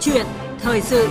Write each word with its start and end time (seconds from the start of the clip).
chuyện 0.00 0.26
thời 0.58 0.80
sự 0.80 1.08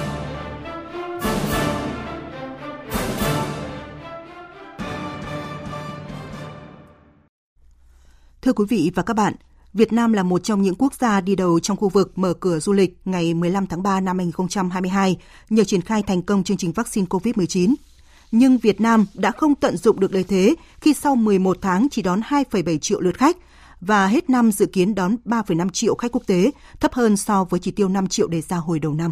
Thưa 8.42 8.54
quý 8.54 8.66
vị 8.70 8.92
và 8.96 9.04
các 9.04 9.14
bạn, 9.14 9.34
Việt 9.74 9.94
Nam 9.94 10.14
là 10.14 10.24
một 10.24 10.44
trong 10.44 10.62
những 10.62 10.76
quốc 10.76 10.94
gia 10.94 11.22
đi 11.22 11.36
đầu 11.36 11.60
trong 11.60 11.78
khu 11.78 11.90
vực 11.90 12.18
mở 12.18 12.34
cửa 12.34 12.60
du 12.60 12.74
lịch 12.74 12.98
ngày 13.06 13.34
15 13.34 13.68
tháng 13.68 13.84
3 13.84 14.00
năm 14.00 14.18
2022 14.18 15.18
nhờ 15.50 15.64
triển 15.64 15.82
khai 15.82 16.04
thành 16.04 16.22
công 16.22 16.44
chương 16.44 16.58
trình 16.58 16.72
vaccine 16.72 17.08
COVID-19. 17.10 17.74
Nhưng 18.32 18.58
Việt 18.58 18.82
Nam 18.82 19.06
đã 19.14 19.32
không 19.32 19.56
tận 19.56 19.78
dụng 19.78 20.00
được 20.00 20.14
lợi 20.14 20.24
thế 20.24 20.56
khi 20.82 20.94
sau 20.94 21.16
11 21.16 21.58
tháng 21.62 21.88
chỉ 21.92 22.02
đón 22.02 22.22
2,7 22.22 22.78
triệu 22.78 23.02
lượt 23.02 23.18
khách 23.18 23.38
và 23.82 24.08
hết 24.08 24.30
năm 24.30 24.52
dự 24.52 24.66
kiến 24.66 24.96
đón 24.96 25.16
3,5 25.26 25.70
triệu 25.70 25.96
khách 25.96 26.12
quốc 26.12 26.24
tế, 26.28 26.52
thấp 26.80 26.94
hơn 26.94 27.18
so 27.18 27.44
với 27.44 27.60
chỉ 27.60 27.72
tiêu 27.72 27.90
5 27.90 28.08
triệu 28.08 28.28
đề 28.28 28.42
ra 28.42 28.58
hồi 28.58 28.80
đầu 28.80 28.94
năm. 28.94 29.12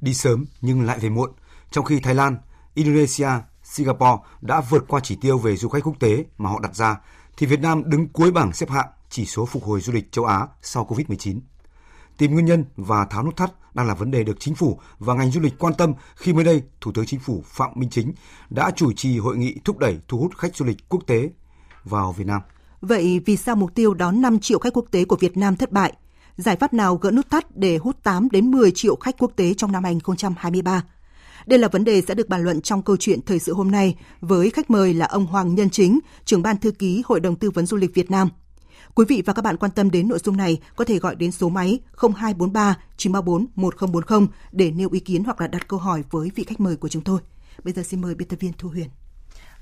Đi 0.00 0.14
sớm 0.14 0.44
nhưng 0.60 0.82
lại 0.82 0.98
về 0.98 1.08
muộn, 1.08 1.30
trong 1.70 1.84
khi 1.84 2.00
Thái 2.00 2.14
Lan, 2.14 2.36
Indonesia, 2.74 3.30
Singapore 3.62 4.22
đã 4.40 4.60
vượt 4.60 4.84
qua 4.88 5.00
chỉ 5.00 5.16
tiêu 5.20 5.38
về 5.38 5.56
du 5.56 5.68
khách 5.68 5.84
quốc 5.84 5.96
tế 6.00 6.24
mà 6.38 6.50
họ 6.50 6.60
đặt 6.60 6.76
ra, 6.76 6.96
thì 7.36 7.46
Việt 7.46 7.60
Nam 7.60 7.82
đứng 7.86 8.08
cuối 8.08 8.30
bảng 8.30 8.52
xếp 8.52 8.70
hạng 8.70 8.88
chỉ 9.10 9.26
số 9.26 9.46
phục 9.46 9.64
hồi 9.64 9.80
du 9.80 9.92
lịch 9.92 10.12
châu 10.12 10.24
Á 10.24 10.46
sau 10.62 10.86
Covid-19. 10.90 11.40
Tìm 12.16 12.32
nguyên 12.32 12.46
nhân 12.46 12.64
và 12.76 13.04
tháo 13.04 13.24
nút 13.24 13.36
thắt 13.36 13.50
đang 13.74 13.86
là 13.86 13.94
vấn 13.94 14.10
đề 14.10 14.24
được 14.24 14.40
chính 14.40 14.54
phủ 14.54 14.80
và 14.98 15.14
ngành 15.14 15.30
du 15.30 15.40
lịch 15.40 15.58
quan 15.58 15.74
tâm 15.74 15.94
khi 16.16 16.32
mới 16.32 16.44
đây 16.44 16.62
Thủ 16.80 16.92
tướng 16.92 17.06
Chính 17.06 17.20
phủ 17.20 17.44
Phạm 17.46 17.70
Minh 17.74 17.90
Chính 17.90 18.12
đã 18.50 18.70
chủ 18.76 18.92
trì 18.92 19.18
hội 19.18 19.36
nghị 19.36 19.56
thúc 19.64 19.78
đẩy 19.78 19.98
thu 20.08 20.18
hút 20.18 20.36
khách 20.36 20.56
du 20.56 20.64
lịch 20.64 20.88
quốc 20.88 21.00
tế 21.06 21.30
vào 21.84 22.12
Việt 22.12 22.26
Nam. 22.26 22.40
Vậy 22.80 23.20
vì 23.26 23.36
sao 23.36 23.56
mục 23.56 23.74
tiêu 23.74 23.94
đón 23.94 24.20
5 24.20 24.38
triệu 24.38 24.58
khách 24.58 24.72
quốc 24.72 24.86
tế 24.90 25.04
của 25.04 25.16
Việt 25.16 25.36
Nam 25.36 25.56
thất 25.56 25.72
bại? 25.72 25.92
Giải 26.36 26.56
pháp 26.56 26.74
nào 26.74 26.96
gỡ 26.96 27.10
nút 27.10 27.30
thắt 27.30 27.56
để 27.56 27.76
hút 27.76 27.96
8 28.02 28.28
đến 28.30 28.50
10 28.50 28.70
triệu 28.70 28.96
khách 28.96 29.18
quốc 29.18 29.32
tế 29.36 29.54
trong 29.54 29.72
năm 29.72 29.84
2023? 29.84 30.84
Đây 31.46 31.58
là 31.58 31.68
vấn 31.68 31.84
đề 31.84 32.02
sẽ 32.08 32.14
được 32.14 32.28
bàn 32.28 32.42
luận 32.42 32.60
trong 32.60 32.82
câu 32.82 32.96
chuyện 32.96 33.20
thời 33.26 33.38
sự 33.38 33.54
hôm 33.54 33.70
nay 33.70 33.96
với 34.20 34.50
khách 34.50 34.70
mời 34.70 34.94
là 34.94 35.06
ông 35.06 35.26
Hoàng 35.26 35.54
Nhân 35.54 35.70
Chính, 35.70 35.98
trưởng 36.24 36.42
ban 36.42 36.56
thư 36.56 36.70
ký 36.70 37.02
Hội 37.06 37.20
đồng 37.20 37.36
Tư 37.36 37.50
vấn 37.50 37.66
Du 37.66 37.76
lịch 37.76 37.94
Việt 37.94 38.10
Nam. 38.10 38.28
Quý 38.94 39.04
vị 39.08 39.22
và 39.26 39.32
các 39.32 39.42
bạn 39.42 39.56
quan 39.56 39.72
tâm 39.72 39.90
đến 39.90 40.08
nội 40.08 40.18
dung 40.24 40.36
này 40.36 40.58
có 40.76 40.84
thể 40.84 40.98
gọi 40.98 41.14
đến 41.14 41.32
số 41.32 41.48
máy 41.48 41.78
0243 41.96 42.76
934 42.96 43.46
1040 43.54 44.28
để 44.52 44.70
nêu 44.70 44.88
ý 44.92 45.00
kiến 45.00 45.24
hoặc 45.24 45.40
là 45.40 45.46
đặt 45.46 45.68
câu 45.68 45.78
hỏi 45.78 46.04
với 46.10 46.30
vị 46.34 46.44
khách 46.44 46.60
mời 46.60 46.76
của 46.76 46.88
chúng 46.88 47.02
tôi. 47.02 47.20
Bây 47.64 47.72
giờ 47.72 47.82
xin 47.82 48.00
mời 48.00 48.14
biên 48.14 48.28
tập 48.28 48.36
viên 48.40 48.52
Thu 48.58 48.68
Huyền. 48.68 48.88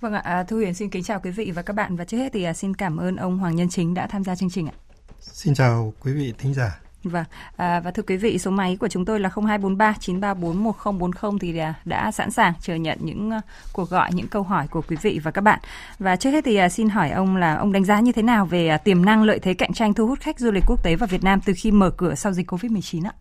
Vâng 0.01 0.13
ạ, 0.13 0.21
à, 0.25 0.43
Thu 0.43 0.57
Huyền 0.57 0.75
xin 0.75 0.91
kính 0.91 1.03
chào 1.03 1.21
quý 1.21 1.31
vị 1.31 1.51
và 1.55 1.63
các 1.63 1.73
bạn 1.73 1.97
và 1.97 2.05
trước 2.05 2.17
hết 2.17 2.33
thì 2.33 2.43
à, 2.43 2.53
xin 2.53 2.75
cảm 2.75 2.97
ơn 2.97 3.17
ông 3.17 3.39
Hoàng 3.39 3.57
Nhân 3.57 3.69
Chính 3.69 3.95
đã 3.95 4.07
tham 4.07 4.25
gia 4.25 4.35
chương 4.35 4.51
trình 4.51 4.67
ạ. 4.67 4.75
Xin 5.21 5.55
chào 5.55 5.93
quý 6.01 6.13
vị 6.13 6.35
thính 6.39 6.55
giả. 6.55 6.81
Vâng, 7.05 7.25
à, 7.57 7.81
và 7.81 7.91
thưa 7.91 8.03
quý 8.03 8.17
vị, 8.17 8.39
số 8.39 8.51
máy 8.51 8.77
của 8.81 8.89
chúng 8.89 9.05
tôi 9.05 9.21
là 9.21 9.29
0243 9.29 9.95
934 10.01 10.65
1040 10.65 11.39
thì 11.41 11.59
à, 11.59 11.75
đã 11.85 12.13
sẵn 12.13 12.31
sàng 12.31 12.53
chờ 12.61 12.75
nhận 12.75 12.99
những 13.01 13.31
uh, 13.37 13.45
cuộc 13.73 13.91
gọi, 13.91 14.11
những 14.13 14.29
câu 14.29 14.43
hỏi 14.43 14.69
của 14.69 14.83
quý 14.89 14.97
vị 15.03 15.21
và 15.23 15.31
các 15.31 15.41
bạn. 15.41 15.61
Và 15.99 16.17
trước 16.17 16.31
hết 16.31 16.45
thì 16.45 16.65
uh, 16.65 16.73
xin 16.73 16.89
hỏi 16.89 17.11
ông 17.11 17.37
là 17.37 17.55
ông 17.55 17.73
đánh 17.73 17.85
giá 17.85 18.01
như 18.01 18.13
thế 18.13 18.23
nào 18.23 18.47
về 18.47 18.75
uh, 18.75 18.85
tiềm 18.85 19.05
năng 19.05 19.23
lợi 19.23 19.39
thế 19.39 19.55
cạnh 19.55 19.73
tranh 19.73 19.95
thu 19.95 20.07
hút 20.07 20.21
khách 20.21 20.39
du 20.39 20.51
lịch 20.51 20.65
quốc 20.67 20.85
tế 20.85 20.97
vào 20.97 21.07
Việt 21.07 21.25
Nam 21.25 21.41
từ 21.45 21.53
khi 21.57 21.71
mở 21.71 21.91
cửa 21.91 22.15
sau 22.15 22.33
dịch 22.33 22.53
Covid-19 22.53 23.07
ạ? 23.07 23.13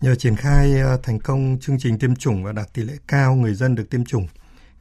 Nhờ 0.00 0.14
triển 0.14 0.36
khai 0.36 0.74
thành 1.02 1.18
công 1.18 1.58
chương 1.60 1.78
trình 1.78 1.98
tiêm 1.98 2.16
chủng 2.16 2.44
và 2.44 2.52
đạt 2.52 2.72
tỷ 2.72 2.82
lệ 2.82 2.94
cao 3.08 3.34
người 3.34 3.54
dân 3.54 3.74
được 3.74 3.90
tiêm 3.90 4.04
chủng, 4.04 4.26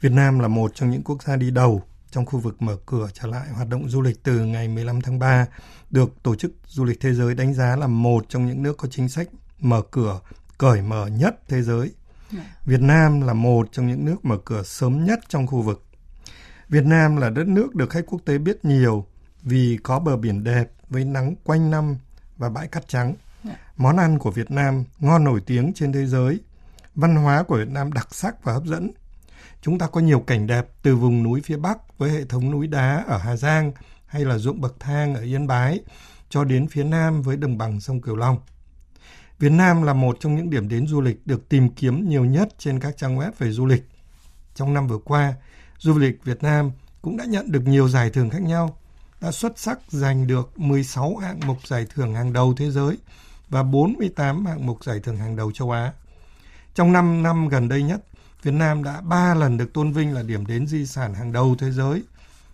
Việt 0.02 0.11
Nam 0.11 0.39
là 0.39 0.47
một 0.47 0.72
trong 0.75 0.89
những 0.89 1.03
quốc 1.03 1.23
gia 1.23 1.36
đi 1.36 1.52
đầu 1.52 1.83
trong 2.11 2.25
khu 2.25 2.39
vực 2.39 2.61
mở 2.61 2.78
cửa 2.86 3.09
trở 3.14 3.28
lại 3.28 3.50
hoạt 3.50 3.69
động 3.69 3.89
du 3.89 4.02
lịch 4.02 4.23
từ 4.23 4.45
ngày 4.45 4.67
15 4.67 5.02
tháng 5.02 5.19
3 5.19 5.45
được 5.89 6.23
Tổ 6.23 6.36
chức 6.36 6.52
Du 6.66 6.86
lịch 6.86 7.00
Thế 7.00 7.14
giới 7.14 7.36
đánh 7.36 7.53
giá 7.53 7.75
là 7.75 7.88
một 7.88 8.25
trong 8.30 8.47
những 8.47 8.64
nước 8.64 8.78
có 8.78 8.88
chính 8.91 9.09
sách 9.09 9.28
mở 9.59 9.81
cửa 9.91 10.19
cởi 10.58 10.81
mở 10.81 11.08
nhất 11.08 11.39
thế 11.47 11.61
giới. 11.61 11.91
Dạ. 12.31 12.44
Việt 12.66 12.81
Nam 12.81 13.22
là 13.22 13.34
một 13.34 13.69
trong 13.72 13.88
những 13.88 14.06
nước 14.06 14.25
mở 14.25 14.38
cửa 14.46 14.63
sớm 14.63 15.06
nhất 15.06 15.19
trong 15.28 15.47
khu 15.47 15.62
vực. 15.62 15.85
Việt 16.69 16.85
Nam 16.85 17.18
là 17.18 17.29
đất 17.29 17.47
nước 17.47 17.75
được 17.75 17.90
khách 17.90 18.06
quốc 18.07 18.22
tế 18.25 18.38
biết 18.38 18.66
nhiều 18.66 19.06
vì 19.41 19.78
có 19.84 20.00
bờ 20.00 20.18
biển 20.18 20.44
đẹp 20.44 20.72
với 20.90 21.06
nắng 21.06 21.35
quanh 21.44 21.72
năm 21.72 21.97
và 22.38 22.50
bãi 22.50 22.68
cát 22.68 22.88
trắng. 22.88 23.16
Dạ. 23.44 23.56
Món 23.78 23.97
ăn 23.97 24.19
của 24.19 24.31
Việt 24.31 24.52
Nam 24.52 24.84
ngon 25.00 25.23
nổi 25.23 25.41
tiếng 25.46 25.73
trên 25.73 25.94
thế 25.94 26.06
giới. 26.06 26.40
Văn 26.96 27.16
hóa 27.16 27.44
của 27.44 27.57
Việt 27.57 27.69
Nam 27.69 27.94
đặc 27.94 28.07
sắc 28.12 28.44
và 28.44 28.53
hấp 28.53 28.66
dẫn. 28.66 28.91
Chúng 29.62 29.78
ta 29.78 29.88
có 29.88 30.02
nhiều 30.02 30.20
cảnh 30.20 30.47
đẹp 30.47 30.68
từ 30.81 30.96
vùng 30.96 31.24
núi 31.24 31.42
phía 31.44 31.58
Bắc 31.58 31.97
với 31.97 32.12
hệ 32.12 32.25
thống 32.25 32.52
núi 32.52 32.68
đá 32.68 33.03
ở 33.08 33.18
Hà 33.18 33.36
Giang 33.36 33.72
hay 34.06 34.25
là 34.25 34.38
ruộng 34.38 34.62
bậc 34.62 34.80
thang 34.80 35.16
ở 35.16 35.22
Yên 35.22 35.47
Bái 35.47 35.80
cho 36.30 36.44
đến 36.44 36.68
phía 36.68 36.84
Nam 36.84 37.22
với 37.22 37.38
đồng 37.38 37.58
bằng 37.58 37.80
sông 37.80 38.02
Cửu 38.02 38.16
Long. 38.16 38.38
Việt 39.40 39.52
Nam 39.52 39.84
là 39.84 39.94
một 39.94 40.18
trong 40.20 40.36
những 40.36 40.50
điểm 40.50 40.70
đến 40.70 40.88
du 40.88 41.02
lịch 41.02 41.28
được 41.28 41.50
tìm 41.50 41.70
kiếm 41.70 42.09
nhiều 42.09 42.25
nhất 42.25 42.50
trên 42.58 42.80
các 42.80 42.97
trang 42.97 43.18
web 43.18 43.31
về 43.38 43.52
du 43.52 43.66
lịch. 43.66 43.84
Trong 44.56 44.74
năm 44.74 44.88
vừa 44.88 44.97
qua, 44.97 45.34
du 45.78 45.97
lịch 45.97 46.24
Việt 46.24 46.44
Nam 46.44 46.72
cũng 47.02 47.18
đã 47.18 47.26
nhận 47.26 47.52
được 47.52 47.62
nhiều 47.68 47.90
giải 47.90 48.09
thưởng 48.09 48.30
khác 48.30 48.41
nhau, 48.41 48.78
đã 49.22 49.31
xuất 49.31 49.59
sắc 49.59 49.80
giành 49.88 50.28
được 50.28 50.59
16 50.59 51.18
hạng 51.18 51.40
mục 51.46 51.68
giải 51.68 51.86
thưởng 51.94 52.16
hàng 52.16 52.34
đầu 52.34 52.53
thế 52.58 52.72
giới 52.72 52.97
và 53.50 53.64
48 53.64 54.46
hạng 54.46 54.66
mục 54.66 54.84
giải 54.84 55.00
thưởng 55.03 55.18
hàng 55.18 55.36
đầu 55.36 55.52
châu 55.52 55.72
Á. 55.72 55.94
Trong 56.74 56.94
5 56.94 57.24
năm 57.24 57.47
gần 57.47 57.70
đây 57.70 57.84
nhất, 57.84 58.02
Việt 58.44 58.53
Nam 58.53 58.83
đã 58.83 59.01
3 59.01 59.35
lần 59.35 59.57
được 59.57 59.73
tôn 59.73 59.91
vinh 59.91 60.13
là 60.13 60.23
điểm 60.23 60.45
đến 60.45 60.67
di 60.67 60.85
sản 60.85 61.13
hàng 61.13 61.31
đầu 61.31 61.55
thế 61.59 61.72
giới, 61.72 62.03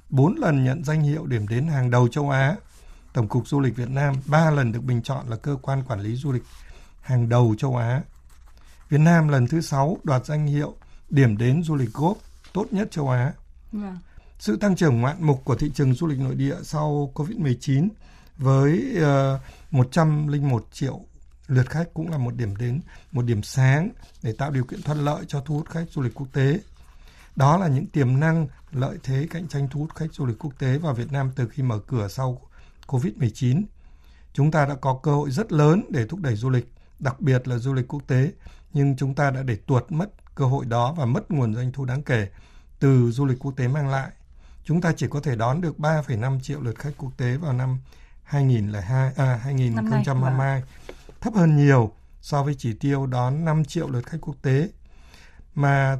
4 0.10 0.36
lần 0.36 0.64
nhận 0.64 0.84
danh 0.84 1.02
hiệu 1.02 1.26
điểm 1.26 1.48
đến 1.48 1.68
hàng 1.68 1.92
đầu 1.92 2.08
châu 2.08 2.30
Á. 2.30 2.56
Tổng 3.14 3.28
cục 3.28 3.48
Du 3.48 3.60
lịch 3.60 3.76
Việt 3.76 3.90
Nam 3.90 4.16
3 4.26 4.52
lần 4.52 4.72
được 4.72 4.84
bình 4.84 5.02
chọn 5.02 5.30
là 5.30 5.36
cơ 5.36 5.58
quan 5.62 5.84
quản 5.84 6.00
lý 6.00 6.16
du 6.16 6.32
lịch 6.32 6.44
hàng 7.02 7.30
đầu 7.30 7.56
châu 7.58 7.78
Á. 7.78 8.02
Việt 8.90 8.98
Nam 8.98 9.28
lần 9.28 9.48
thứ 9.48 9.62
6 9.62 9.98
đoạt 10.04 10.26
danh 10.26 10.48
hiệu 10.48 10.76
điểm 11.10 11.38
đến 11.38 11.64
du 11.64 11.76
lịch 11.76 11.94
góp 11.94 12.18
tốt 12.54 12.66
nhất 12.72 12.92
châu 12.92 13.10
Á. 13.10 13.24
Yeah. 13.24 13.36
Vâng. 13.72 13.98
Sự 14.40 14.58
tăng 14.58 14.76
trưởng 14.76 15.02
ngoạn 15.02 15.18
mục 15.20 15.42
của 15.46 15.56
thị 15.56 15.72
trường 15.76 15.94
du 15.94 16.08
lịch 16.08 16.20
nội 16.20 16.36
địa 16.36 16.56
sau 16.64 17.12
Covid-19 17.14 17.88
với 18.38 18.98
uh, 19.36 19.42
101 19.72 20.66
triệu 20.72 21.00
lượt 21.48 21.70
khách 21.70 21.94
cũng 21.94 22.10
là 22.10 22.18
một 22.18 22.36
điểm 22.36 22.56
đến, 22.56 22.82
một 23.12 23.26
điểm 23.26 23.44
sáng 23.44 23.90
để 24.24 24.34
tạo 24.38 24.52
điều 24.52 24.64
kiện 24.64 24.82
thuận 24.82 25.06
lợi 25.06 25.26
cho 25.28 25.42
thu 25.42 25.56
hút 25.56 25.70
khách 25.70 25.86
du 25.92 26.02
lịch 26.02 26.14
quốc 26.14 26.28
tế. 26.34 26.60
Đó 27.36 27.58
là 27.58 27.68
những 27.68 27.88
tiềm 27.88 28.20
năng, 28.20 28.48
lợi 28.72 28.98
thế 29.04 29.28
cạnh 29.30 29.48
tranh 29.48 29.68
thu 29.72 29.80
hút 29.80 29.96
khách 29.96 30.14
du 30.14 30.26
lịch 30.26 30.40
quốc 30.40 30.54
tế 30.60 30.78
vào 30.78 30.94
Việt 30.94 31.12
Nam 31.12 31.32
từ 31.36 31.48
khi 31.48 31.64
mở 31.64 31.80
cửa 31.88 32.08
sau 32.08 32.42
COVID-19. 32.88 33.64
Chúng 34.34 34.52
ta 34.52 34.66
đã 34.66 34.76
có 34.76 35.00
cơ 35.04 35.16
hội 35.16 35.32
rất 35.32 35.52
lớn 35.52 35.84
để 35.90 36.06
thúc 36.08 36.20
đẩy 36.20 36.36
du 36.36 36.50
lịch, 36.50 36.72
đặc 37.00 37.22
biệt 37.22 37.48
là 37.48 37.58
du 37.58 37.74
lịch 37.74 37.88
quốc 37.88 38.02
tế, 38.08 38.32
nhưng 38.74 38.96
chúng 38.96 39.16
ta 39.16 39.32
đã 39.32 39.44
để 39.44 39.56
tuột 39.56 39.92
mất 39.92 40.10
cơ 40.36 40.46
hội 40.46 40.66
đó 40.66 40.94
và 40.98 41.06
mất 41.06 41.32
nguồn 41.32 41.56
doanh 41.56 41.72
thu 41.72 41.86
đáng 41.86 42.04
kể 42.04 42.28
từ 42.80 43.12
du 43.12 43.26
lịch 43.26 43.40
quốc 43.40 43.54
tế 43.58 43.68
mang 43.68 43.90
lại. 43.90 44.12
Chúng 44.64 44.82
ta 44.82 44.94
chỉ 44.98 45.08
có 45.10 45.20
thể 45.20 45.36
đón 45.36 45.62
được 45.62 45.78
3,5 45.78 46.40
triệu 46.40 46.62
lượt 46.62 46.80
khách 46.80 46.94
quốc 46.98 47.12
tế 47.18 47.38
vào 47.38 47.54
năm 47.54 47.80
2002 48.24 49.12
à 49.16 49.40
2022 49.44 50.64
thấp 51.26 51.34
hơn 51.36 51.58
nhiều 51.58 51.92
so 52.22 52.44
với 52.44 52.56
chỉ 52.58 52.74
tiêu 52.74 53.06
đón 53.06 53.46
5 53.46 53.66
triệu 53.66 53.90
lượt 53.90 54.06
khách 54.06 54.18
quốc 54.22 54.36
tế. 54.42 54.70
Mà 55.56 55.98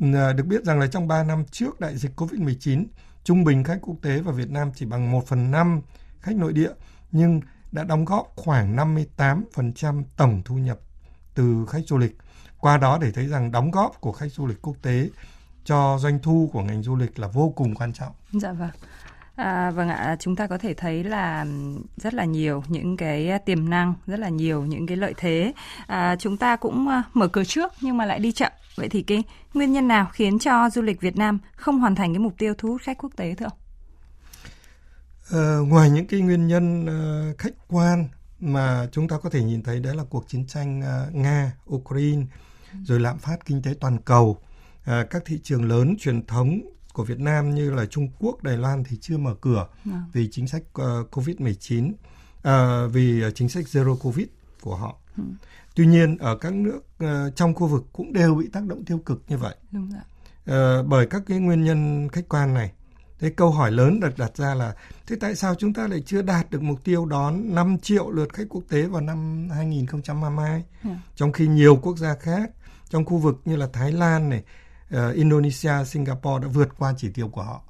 ờ, 0.00 0.32
được 0.32 0.46
biết 0.46 0.64
rằng 0.64 0.80
là 0.80 0.86
trong 0.86 1.08
3 1.08 1.24
năm 1.24 1.44
trước 1.50 1.80
đại 1.80 1.96
dịch 1.96 2.12
COVID-19, 2.16 2.84
trung 3.24 3.44
bình 3.44 3.64
khách 3.64 3.78
quốc 3.82 3.96
tế 4.02 4.20
vào 4.20 4.34
Việt 4.34 4.50
Nam 4.50 4.70
chỉ 4.74 4.86
bằng 4.86 5.10
1 5.10 5.26
phần 5.26 5.50
5 5.50 5.80
khách 6.20 6.36
nội 6.36 6.52
địa, 6.52 6.70
nhưng 7.12 7.40
đã 7.72 7.84
đóng 7.84 8.04
góp 8.04 8.32
khoảng 8.36 8.76
58% 8.76 10.02
tổng 10.16 10.42
thu 10.44 10.54
nhập 10.54 10.80
từ 11.34 11.66
khách 11.68 11.82
du 11.86 11.98
lịch. 11.98 12.18
Qua 12.58 12.78
đó 12.78 12.98
để 13.00 13.12
thấy 13.12 13.26
rằng 13.26 13.52
đóng 13.52 13.70
góp 13.70 14.00
của 14.00 14.12
khách 14.12 14.32
du 14.32 14.46
lịch 14.46 14.62
quốc 14.62 14.76
tế 14.82 15.10
cho 15.64 15.98
doanh 16.00 16.18
thu 16.22 16.50
của 16.52 16.62
ngành 16.62 16.82
du 16.82 16.96
lịch 16.96 17.18
là 17.18 17.28
vô 17.28 17.52
cùng 17.56 17.74
quan 17.74 17.92
trọng. 17.92 18.12
Dạ 18.32 18.52
vâng. 18.52 18.70
À, 19.36 19.70
vâng 19.70 19.88
ạ, 19.88 20.16
chúng 20.20 20.36
ta 20.36 20.46
có 20.46 20.58
thể 20.58 20.74
thấy 20.74 21.04
là 21.04 21.46
rất 21.96 22.14
là 22.14 22.24
nhiều 22.24 22.64
những 22.68 22.96
cái 22.96 23.38
tiềm 23.46 23.70
năng, 23.70 23.94
rất 24.06 24.18
là 24.18 24.28
nhiều 24.28 24.64
những 24.64 24.86
cái 24.86 24.96
lợi 24.96 25.14
thế. 25.16 25.52
À, 25.86 26.16
chúng 26.16 26.36
ta 26.36 26.56
cũng 26.56 26.88
à, 26.88 27.02
mở 27.14 27.28
cửa 27.28 27.44
trước 27.44 27.72
nhưng 27.80 27.96
mà 27.96 28.06
lại 28.06 28.18
đi 28.18 28.32
chậm. 28.32 28.52
Vậy 28.76 28.88
thì 28.88 29.02
cái 29.02 29.22
nguyên 29.54 29.72
nhân 29.72 29.88
nào 29.88 30.08
khiến 30.12 30.38
cho 30.38 30.70
du 30.70 30.82
lịch 30.82 31.00
Việt 31.00 31.16
Nam 31.16 31.38
không 31.56 31.80
hoàn 31.80 31.94
thành 31.94 32.12
cái 32.12 32.18
mục 32.18 32.34
tiêu 32.38 32.54
thu 32.58 32.68
hút 32.68 32.80
khách 32.82 32.98
quốc 32.98 33.10
tế 33.16 33.34
thưa 33.34 33.46
ông? 33.46 33.58
À, 35.30 35.56
ngoài 35.68 35.90
những 35.90 36.06
cái 36.06 36.20
nguyên 36.20 36.46
nhân 36.46 36.84
uh, 36.84 37.38
khách 37.38 37.54
quan 37.68 38.08
mà 38.40 38.88
chúng 38.92 39.08
ta 39.08 39.18
có 39.22 39.30
thể 39.30 39.42
nhìn 39.42 39.62
thấy 39.62 39.80
đấy 39.80 39.96
là 39.96 40.04
cuộc 40.10 40.28
chiến 40.28 40.46
tranh 40.46 40.80
uh, 40.80 41.14
Nga, 41.14 41.52
Ukraine, 41.70 42.22
rồi 42.84 43.00
lạm 43.00 43.18
phát 43.18 43.46
kinh 43.46 43.62
tế 43.62 43.74
toàn 43.80 43.98
cầu, 43.98 44.30
uh, 44.30 45.10
các 45.10 45.22
thị 45.26 45.40
trường 45.42 45.64
lớn 45.64 45.96
truyền 46.00 46.26
thống 46.26 46.60
của 46.92 47.04
Việt 47.04 47.18
Nam 47.18 47.54
như 47.54 47.70
là 47.70 47.86
Trung 47.86 48.08
Quốc, 48.18 48.42
Đài 48.42 48.56
Loan 48.56 48.84
thì 48.84 48.96
chưa 49.00 49.18
mở 49.18 49.34
cửa 49.40 49.68
à. 49.92 50.02
vì 50.12 50.28
chính 50.30 50.48
sách 50.48 50.62
uh, 50.62 51.10
COVID-19, 51.10 51.88
uh, 51.88 51.94
ờ, 52.42 52.88
vì 52.88 53.22
chính 53.34 53.48
sách 53.48 53.64
Zero 53.64 53.96
Covid 53.96 54.26
của 54.60 54.76
họ. 54.76 54.96
Ừ. 55.16 55.22
Tuy 55.74 55.86
nhiên 55.86 56.18
ở 56.18 56.36
các 56.36 56.52
nước 56.52 56.80
uh, 57.04 57.36
trong 57.36 57.54
khu 57.54 57.66
vực 57.66 57.84
cũng 57.92 58.12
đều 58.12 58.34
bị 58.34 58.48
tác 58.52 58.64
động 58.66 58.84
tiêu 58.84 58.98
cực 58.98 59.22
như 59.28 59.38
vậy. 59.38 59.56
Đúng 59.70 59.90
rồi. 59.90 60.00
Uh, 60.80 60.86
bởi 60.86 61.06
các 61.06 61.22
cái 61.26 61.38
nguyên 61.38 61.64
nhân 61.64 62.08
khách 62.12 62.28
quan 62.28 62.54
này. 62.54 62.72
Thế 63.18 63.30
câu 63.30 63.50
hỏi 63.50 63.72
lớn 63.72 64.00
được 64.00 64.18
đặt 64.18 64.36
ra 64.36 64.54
là 64.54 64.74
thế 65.06 65.16
tại 65.20 65.34
sao 65.34 65.54
chúng 65.54 65.72
ta 65.72 65.86
lại 65.86 66.02
chưa 66.06 66.22
đạt 66.22 66.50
được 66.50 66.62
mục 66.62 66.84
tiêu 66.84 67.06
đón 67.06 67.54
5 67.54 67.78
triệu 67.82 68.10
lượt 68.10 68.32
khách 68.32 68.44
quốc 68.48 68.62
tế 68.68 68.82
vào 68.82 69.00
năm 69.00 69.48
2022 69.54 70.50
yeah. 70.50 70.64
Ừ. 70.84 70.90
trong 71.16 71.32
khi 71.32 71.46
nhiều 71.46 71.76
quốc 71.82 71.98
gia 71.98 72.14
khác 72.14 72.50
trong 72.92 73.04
khu 73.04 73.18
vực 73.18 73.40
như 73.44 73.56
là 73.56 73.68
Thái 73.72 73.92
Lan 73.92 74.28
này, 74.28 74.42
uh, 74.96 75.14
Indonesia, 75.14 75.84
Singapore 75.86 76.42
đã 76.42 76.48
vượt 76.48 76.68
qua 76.78 76.94
chỉ 76.96 77.10
tiêu 77.10 77.28
của 77.28 77.42
họ. 77.42 77.62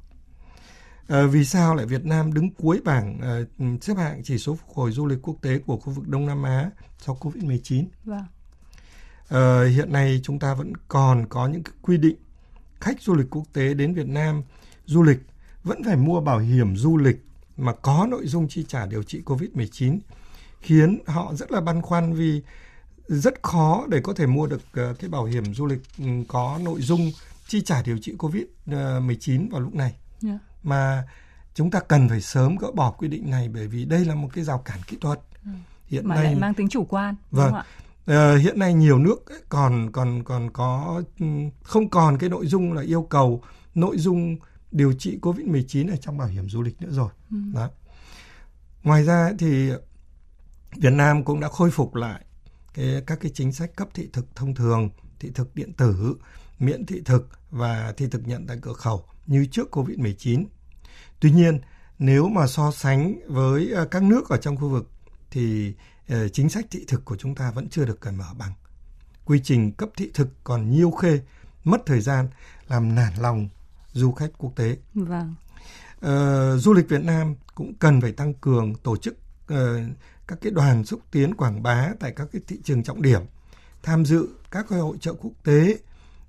Uh, 1.12 1.32
vì 1.32 1.44
sao 1.44 1.74
lại 1.74 1.86
Việt 1.86 2.04
Nam 2.04 2.32
đứng 2.32 2.50
cuối 2.50 2.80
bảng 2.84 3.20
uh, 3.20 3.82
xếp 3.82 3.96
hạng 3.96 4.22
chỉ 4.24 4.38
số 4.38 4.54
phục 4.54 4.76
hồi 4.76 4.92
du 4.92 5.06
lịch 5.06 5.19
quốc 5.22 5.36
tế 5.42 5.58
của 5.58 5.76
khu 5.76 5.92
vực 5.92 6.08
Đông 6.08 6.26
Nam 6.26 6.42
Á 6.42 6.70
sau 6.98 7.19
Covid-19? 7.20 7.84
Vâng. 8.04 8.24
Uh, 9.34 9.74
hiện 9.74 9.92
nay 9.92 10.20
chúng 10.22 10.38
ta 10.38 10.54
vẫn 10.54 10.72
còn 10.88 11.26
có 11.28 11.48
những 11.48 11.62
quy 11.82 11.96
định 11.96 12.16
khách 12.80 13.02
du 13.02 13.14
lịch 13.14 13.30
quốc 13.30 13.44
tế 13.52 13.74
đến 13.74 13.94
Việt 13.94 14.08
Nam 14.08 14.42
du 14.86 15.02
lịch 15.02 15.19
vẫn 15.64 15.84
phải 15.84 15.96
mua 15.96 16.20
bảo 16.20 16.38
hiểm 16.38 16.76
du 16.76 16.96
lịch 16.96 17.24
mà 17.56 17.72
có 17.72 18.06
nội 18.10 18.26
dung 18.26 18.48
chi 18.48 18.64
trả 18.69 18.86
điều 18.86 19.02
trị 19.02 19.22
COVID-19 19.24 19.98
khiến 20.60 20.98
họ 21.06 21.34
rất 21.34 21.52
là 21.52 21.60
băn 21.60 21.82
khoăn 21.82 22.12
vì 22.12 22.42
rất 23.08 23.43
khó 23.43 23.87
để 23.88 24.00
có 24.00 24.14
thể 24.14 24.26
mua 24.26 24.46
được 24.46 24.62
ờ, 24.72 24.94
cái 24.94 25.10
bảo 25.10 25.25
hiểm 25.25 25.54
du 25.54 25.66
lịch 25.66 25.82
ừ, 25.99 26.04
có 26.28 26.58
nội 26.64 26.81
dung 26.81 27.10
chi 27.49 27.60
trả 27.60 27.82
điều 27.82 27.99
trị 27.99 28.14
COVID-19 28.19 29.50
vào 29.50 29.60
lúc 29.60 29.75
này. 29.75 29.94
Yeah. 30.22 30.22
Dạ. 30.22 30.38
Mà 30.62 31.04
chúng 31.54 31.70
ta 31.70 31.81
cần 31.81 32.08
phải 32.08 32.20
sớm 32.20 32.56
gỡ 32.56 32.70
bỏ 32.75 32.90
quy 32.90 33.08
định 33.08 33.31
này 33.31 33.49
bởi 33.49 33.69
vì 33.69 33.84
đây 33.84 34.04
là 34.04 34.14
một 34.14 34.28
cái 34.32 34.44
rào 34.44 34.58
cản 34.58 34.78
kỹ 34.87 34.96
thuật. 35.00 35.20
Ừ. 35.44 35.50
Hiện 35.87 36.08
mà 36.08 36.14
nay 36.14 36.25
lại 36.25 36.34
mang 36.34 36.54
tính 36.54 36.69
chủ 36.69 36.84
quan. 36.84 37.14
Vâng. 37.31 37.54
Uh, 38.10 38.43
hiện 38.43 38.58
nay 38.58 38.75
nhiều 38.75 38.99
nước 38.99 39.25
còn 39.48 39.93
còn 39.93 40.22
còn 40.25 40.50
có 40.50 41.02
ừ, 41.20 41.26
không 41.62 41.90
còn 41.90 42.19
cái 42.19 42.31
nội 42.31 42.46
dung 42.46 42.72
là 42.72 42.82
yêu 42.82 43.02
cầu 43.02 43.43
nội 43.75 43.98
dung 43.98 44.37
điều 44.70 44.93
trị 44.93 45.19
COVID-19 45.22 45.90
ở 45.90 45.96
trong 45.96 46.19
bảo 46.19 46.28
hiểm 46.28 46.48
du 46.48 46.62
lịch 46.62 46.82
nữa 46.82 46.88
rồi. 46.90 47.08
Ừ. 47.31 47.37
Đó. 47.55 47.69
Ngoài 48.82 49.05
ra 49.05 49.32
thì 49.38 49.70
Việt 50.76 50.93
Nam 50.93 51.25
cũng 51.25 51.40
đã 51.40 51.48
khôi 51.48 51.70
phục 51.70 51.94
lại 51.94 52.25
cái 52.74 53.02
các 53.06 53.19
cái 53.20 53.30
chính 53.34 53.52
sách 53.52 53.76
cấp 53.76 53.88
thị 53.94 54.08
thực 54.12 54.36
thông 54.36 54.54
thường, 54.54 54.90
thị 55.20 55.30
thực 55.34 55.54
điện 55.54 55.72
tử, 55.72 56.16
miễn 56.58 56.86
thị 56.86 57.02
thực 57.04 57.28
và 57.50 57.94
thị 57.96 58.06
thực 58.10 58.28
nhận 58.28 58.46
tại 58.46 58.58
cửa 58.62 58.72
khẩu 58.72 59.04
như 59.26 59.46
trước 59.50 59.76
Covid-19. 59.76 60.44
Tuy 61.20 61.30
nhiên, 61.30 61.60
nếu 61.98 62.28
mà 62.28 62.46
so 62.46 62.72
sánh 62.72 63.14
với 63.26 63.70
ờ, 63.70 63.84
các 63.84 64.02
nước 64.02 64.28
ở 64.28 64.36
trong 64.36 64.56
khu 64.56 64.69
vực 64.69 64.90
thì 65.30 65.74
ờ, 66.08 66.28
chính 66.28 66.48
sách 66.48 66.66
thị 66.70 66.84
thực 66.88 67.04
của 67.04 67.16
chúng 67.16 67.34
ta 67.34 67.50
vẫn 67.50 67.69
chưa 67.69 67.84
được 67.84 68.00
cởi 68.00 68.12
mở 68.12 68.26
bằng. 68.38 68.52
Quy 69.24 69.40
trình 69.44 69.72
cấp 69.72 69.88
thị 69.96 70.10
thực 70.14 70.28
còn 70.44 70.70
nhiều 70.70 70.90
khê, 70.90 71.20
mất 71.64 71.82
thời 71.86 72.00
gian, 72.00 72.28
làm 72.69 72.94
nản 72.94 73.12
lòng 73.19 73.48
du 73.92 74.12
khách 74.12 74.30
quốc 74.38 74.52
tế. 74.56 74.76
Vâng. 74.94 75.34
Uh, 76.06 76.60
du 76.60 76.72
lịch 76.72 76.88
Việt 76.88 77.04
Nam 77.04 77.34
cũng 77.54 77.74
cần 77.74 78.00
phải 78.00 78.12
tăng 78.12 78.34
cường 78.34 78.74
tổ 78.74 78.96
chức 78.96 79.14
uh, 79.52 79.56
các 80.32 80.38
cái 80.40 80.52
đoàn 80.52 80.84
xúc 80.84 81.00
tiến 81.11 81.34
quảng 81.34 81.62
bá 81.62 81.88
tại 82.00 82.12
các 82.17 82.29
cái 82.32 82.43
thị 82.46 82.58
trường 82.64 82.82
trọng 82.82 83.02
điểm, 83.02 83.23
tham 83.82 84.05
dự 84.05 84.29
các 84.50 84.67
cái 84.69 84.79
hội 84.79 84.96
trợ 85.00 85.12
quốc 85.12 85.32
tế, 85.44 85.79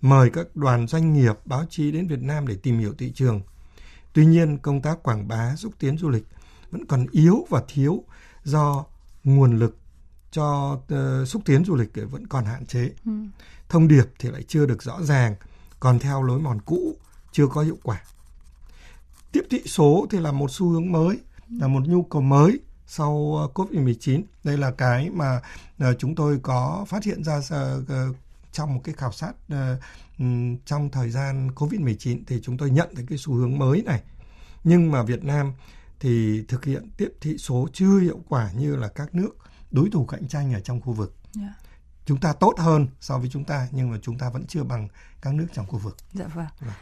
mời 0.01 0.29
các 0.29 0.55
đoàn 0.55 0.87
doanh 0.87 1.13
nghiệp, 1.13 1.35
báo 1.45 1.65
chí 1.69 1.91
đến 1.91 2.07
Việt 2.07 2.21
Nam 2.21 2.47
để 2.47 2.55
tìm 2.63 2.79
hiểu 2.79 2.93
thị 2.97 3.11
trường. 3.15 3.41
Tuy 4.13 4.25
nhiên, 4.25 4.57
công 4.57 4.81
tác 4.81 5.03
quảng 5.03 5.27
bá 5.27 5.55
xúc 5.55 5.73
tiến 5.79 5.97
du 5.97 6.09
lịch 6.09 6.25
vẫn 6.71 6.85
còn 6.85 7.05
yếu 7.11 7.45
và 7.49 7.63
thiếu 7.67 8.03
do 8.43 8.85
nguồn 9.23 9.59
lực 9.59 9.77
cho 10.31 10.71
uh, 10.73 11.27
xúc 11.27 11.41
tiến 11.45 11.65
du 11.65 11.75
lịch 11.75 11.91
vẫn 12.11 12.27
còn 12.27 12.45
hạn 12.45 12.65
chế. 12.65 12.89
Ừ. 13.05 13.11
Thông 13.69 13.87
điệp 13.87 14.05
thì 14.19 14.29
lại 14.29 14.43
chưa 14.47 14.65
được 14.65 14.83
rõ 14.83 15.01
ràng, 15.01 15.35
còn 15.79 15.99
theo 15.99 16.23
lối 16.23 16.39
mòn 16.39 16.61
cũ 16.61 16.97
chưa 17.31 17.47
có 17.47 17.61
hiệu 17.61 17.77
quả. 17.83 18.01
Tiếp 19.31 19.43
thị 19.49 19.61
số 19.65 20.07
thì 20.09 20.19
là 20.19 20.31
một 20.31 20.51
xu 20.51 20.69
hướng 20.69 20.91
mới, 20.91 21.19
là 21.49 21.67
một 21.67 21.87
nhu 21.87 22.03
cầu 22.03 22.21
mới 22.21 22.59
sau 22.95 23.35
ờ, 23.37 23.63
COVID-19. 23.63 24.21
Đây 24.43 24.57
là 24.57 24.71
cái 24.71 25.09
mà 25.09 25.41
uh, 25.89 25.95
chúng 25.99 26.15
tôi 26.15 26.39
có 26.43 26.85
phát 26.87 27.03
hiện 27.03 27.23
ra 27.23 27.37
uh, 27.37 28.15
trong 28.51 28.75
một 28.75 28.81
cái 28.83 28.95
khảo 28.97 29.11
sát 29.11 29.33
trong 30.65 30.89
thời 30.91 31.09
gian 31.09 31.49
COVID-19 31.55 32.19
thì 32.27 32.39
chúng 32.43 32.57
tôi 32.57 32.69
nhận 32.69 32.95
thấy 32.95 33.05
cái 33.09 33.17
xu 33.17 33.33
hướng 33.33 33.57
mới 33.57 33.81
này. 33.81 34.01
Nhưng 34.63 34.91
mà 34.91 35.03
Việt 35.03 35.23
Nam 35.23 35.53
thì 35.99 36.43
thực 36.47 36.65
hiện 36.65 36.89
tiếp 36.97 37.13
thị 37.21 37.37
số 37.37 37.67
chưa 37.73 37.99
hiệu 37.99 38.19
quả 38.29 38.51
như 38.51 38.75
là 38.75 38.87
các 38.87 39.15
nước 39.15 39.29
đối 39.71 39.89
thủ 39.89 40.05
cạnh 40.05 40.27
tranh 40.27 40.53
ở 40.53 40.59
trong 40.59 40.81
khu 40.81 40.93
vực. 40.93 41.15
Yeah. 41.39 41.49
Dạ. 41.49 41.69
Chúng 42.05 42.19
ta 42.19 42.33
tốt 42.33 42.53
hơn 42.57 42.87
so 42.99 43.17
với 43.17 43.29
chúng 43.29 43.43
ta 43.43 43.67
nhưng 43.71 43.91
mà 43.91 43.97
chúng 44.01 44.17
ta 44.17 44.29
vẫn 44.29 44.45
chưa 44.47 44.63
bằng 44.63 44.87
các 45.21 45.33
nước 45.33 45.47
trong 45.53 45.67
khu 45.67 45.79
vực. 45.79 45.97
Dạ 46.13 46.25
vâng. 46.27 46.45
vâng. 46.59 46.73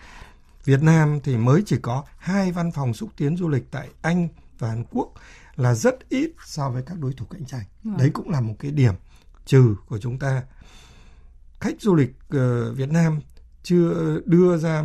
Việt 0.65 0.83
Nam 0.83 1.19
thì 1.23 1.37
mới 1.37 1.63
chỉ 1.65 1.77
có 1.81 2.03
hai 2.17 2.51
văn 2.51 2.71
phòng 2.71 2.93
xúc 2.93 3.09
tiến 3.17 3.37
du 3.37 3.49
lịch 3.49 3.71
tại 3.71 3.89
Anh 4.01 4.27
và 4.61 4.69
Hàn 4.69 4.83
Quốc 4.91 5.13
là 5.55 5.73
rất 5.73 6.09
ít 6.09 6.31
so 6.45 6.69
với 6.69 6.83
các 6.83 6.99
đối 6.99 7.13
thủ 7.13 7.25
cạnh 7.25 7.45
tranh. 7.45 7.63
Ừ. 7.83 7.91
Đấy 7.97 8.09
cũng 8.13 8.29
là 8.29 8.41
một 8.41 8.55
cái 8.59 8.71
điểm 8.71 8.93
trừ 9.45 9.75
của 9.87 9.97
chúng 9.97 10.19
ta. 10.19 10.43
Khách 11.59 11.81
du 11.81 11.95
lịch 11.95 12.09
uh, 12.09 12.77
Việt 12.77 12.89
Nam 12.89 13.19
chưa 13.63 14.19
đưa 14.25 14.57
ra 14.57 14.83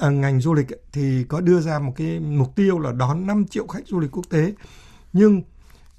à, 0.00 0.10
ngành 0.10 0.40
du 0.40 0.54
lịch 0.54 0.66
thì 0.92 1.24
có 1.24 1.40
đưa 1.40 1.60
ra 1.60 1.78
một 1.78 1.92
cái 1.96 2.20
mục 2.20 2.54
tiêu 2.56 2.78
là 2.78 2.92
đón 2.92 3.26
5 3.26 3.44
triệu 3.50 3.66
khách 3.66 3.86
du 3.86 4.00
lịch 4.00 4.10
quốc 4.10 4.26
tế. 4.30 4.52
Nhưng 5.12 5.42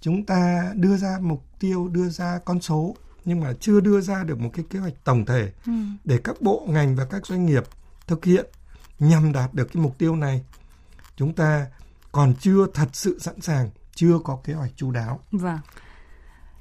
chúng 0.01 0.25
ta 0.25 0.72
đưa 0.75 0.98
ra 0.98 1.18
mục 1.22 1.44
tiêu, 1.60 1.88
đưa 1.88 2.10
ra 2.10 2.39
con 2.45 2.62
số 2.62 2.95
nhưng 3.25 3.39
mà 3.39 3.54
chưa 3.60 3.80
đưa 3.80 4.01
ra 4.01 4.24
được 4.24 4.39
một 4.39 4.50
cái 4.54 4.66
kế 4.69 4.80
hoạch 4.80 4.94
tổng 5.04 5.25
thể 5.25 5.51
ừ. 5.66 5.72
để 6.04 6.19
các 6.24 6.42
bộ 6.42 6.68
ngành 6.69 6.95
và 6.95 7.06
các 7.06 7.25
doanh 7.25 7.45
nghiệp 7.45 7.63
thực 8.07 8.25
hiện 8.25 8.45
nhằm 9.00 9.33
đạt 9.33 9.54
được 9.54 9.68
cái 9.74 9.83
mục 9.83 9.98
tiêu 9.98 10.16
này. 10.16 10.44
Chúng 11.16 11.33
ta 11.33 11.68
còn 12.15 12.33
chưa 12.39 12.67
thật 12.73 12.89
sự 12.94 13.19
sẵn 13.19 13.41
sàng, 13.41 13.69
chưa 13.95 14.19
có 14.23 14.39
kế 14.44 14.53
hoạch 14.53 14.71
chú 14.75 14.91
đáo. 14.91 15.19
Vâng. 15.31 15.59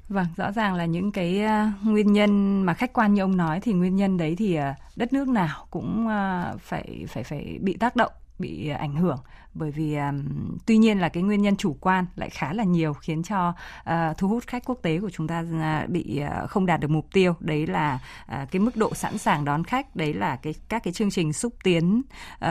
Vâng, 0.09 0.25
rõ 0.35 0.51
ràng 0.51 0.75
là 0.75 0.85
những 0.85 1.11
cái 1.11 1.45
uh, 1.45 1.85
nguyên 1.85 2.13
nhân 2.13 2.61
mà 2.63 2.73
khách 2.73 2.93
quan 2.93 3.13
như 3.13 3.21
ông 3.21 3.37
nói 3.37 3.59
thì 3.59 3.73
nguyên 3.73 3.95
nhân 3.95 4.17
đấy 4.17 4.35
thì 4.37 4.59
uh, 4.59 4.63
đất 4.95 5.13
nước 5.13 5.27
nào 5.27 5.67
cũng 5.71 6.07
uh, 6.07 6.61
phải 6.61 7.05
phải 7.07 7.23
phải 7.23 7.57
bị 7.61 7.77
tác 7.77 7.95
động 7.95 8.11
bị 8.39 8.69
ảnh 8.69 8.95
hưởng 8.95 9.17
bởi 9.55 9.71
vì 9.71 9.95
um, 9.95 10.23
tuy 10.65 10.77
nhiên 10.77 10.99
là 10.99 11.09
cái 11.09 11.23
nguyên 11.23 11.41
nhân 11.41 11.55
chủ 11.55 11.77
quan 11.79 12.05
lại 12.15 12.29
khá 12.29 12.53
là 12.53 12.63
nhiều 12.63 12.93
khiến 12.93 13.23
cho 13.23 13.53
uh, 13.79 14.17
thu 14.17 14.27
hút 14.27 14.43
khách 14.47 14.65
quốc 14.65 14.79
tế 14.81 14.99
của 14.99 15.09
chúng 15.09 15.27
ta 15.27 15.39
uh, 15.39 15.89
bị 15.89 16.21
uh, 16.43 16.49
không 16.49 16.65
đạt 16.65 16.79
được 16.79 16.91
mục 16.91 17.07
tiêu. 17.13 17.33
Đấy 17.39 17.67
là 17.67 17.99
uh, 18.25 18.51
cái 18.51 18.59
mức 18.59 18.75
độ 18.75 18.93
sẵn 18.93 19.17
sàng 19.17 19.45
đón 19.45 19.63
khách. 19.63 19.95
Đấy 19.95 20.13
là 20.13 20.35
cái 20.35 20.53
các 20.69 20.83
cái 20.83 20.93
chương 20.93 21.11
trình 21.11 21.33
xúc 21.33 21.53
tiến 21.63 22.01
uh, 22.45 22.49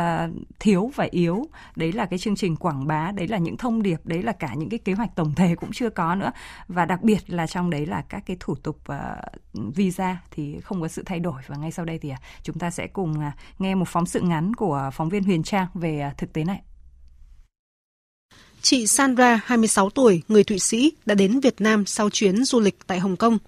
thiếu 0.59 0.91
và 0.95 1.09
yếu. 1.11 1.47
Đấy 1.77 1.93
là 1.93 2.07
cái 2.07 2.19
chương 2.19 2.37
trình 2.37 2.57
quảng 2.57 2.87
bá. 2.87 3.13
Đấy 3.13 3.29
là 3.29 3.39
những 3.39 3.57
thông 3.57 3.83
điệp. 3.83 4.01
Đấy 4.05 4.23
là 4.23 4.33
cả 4.33 4.55
những 4.55 4.69
cái 4.69 4.79
kế 4.79 4.93
hoạch 4.93 5.17
tổng 5.17 5.35
thể 5.35 5.55
cũng 5.55 5.73
chưa 5.73 5.91
có 5.91 6.15
nữa. 6.15 6.33
Và 6.69 6.85
đặc 6.85 7.03
biệt 7.03 7.19
là 7.27 7.47
trong 7.47 7.71
đấy 7.71 7.87
là 7.87 8.03
các 8.09 8.23
cái 8.27 8.37
thủ 8.41 8.55
tục 8.55 8.79
uh, 8.93 8.97
visa 9.75 10.17
thì 10.31 10.61
không 10.61 10.81
có 10.81 10.89
sự 10.89 11.03
thay 11.07 11.21
đổi. 11.21 11.43
Và 11.47 11.57
ngay 11.57 11.71
sau 11.71 11.85
đây 11.85 11.99
thì 11.99 12.11
uh, 12.11 12.17
chúng 12.43 12.59
ta 12.59 12.71
sẽ 12.71 12.87
cùng 12.87 13.13
uh, 13.13 13.61
nghe 13.61 13.75
một 13.75 13.89
phóng 13.89 14.07
sự 14.07 14.21
ngắn 14.21 14.55
của 14.55 14.91
phóng 14.93 15.09
viên 15.09 15.25
Huyền 15.25 15.43
Trang 15.43 15.67
về 15.75 16.09
uh, 16.11 16.19
thực 16.19 16.33
tế 16.33 16.45
này. 16.45 16.63
Chị 18.65 18.87
Sandra, 18.87 19.41
26 19.45 19.91
tuổi, 19.91 20.23
người 20.29 20.45
Thụy 20.45 20.59
Sĩ, 20.59 20.93
đã 21.07 21.15
đến 21.15 21.41
Việt 21.41 21.61
Nam 21.61 21.87
sau 21.87 22.11
chuyến 22.11 22.45
du 22.45 22.61
lịch 22.61 22.77
tại 22.87 22.99
Hồng 22.99 23.17
Kông. 23.17 23.39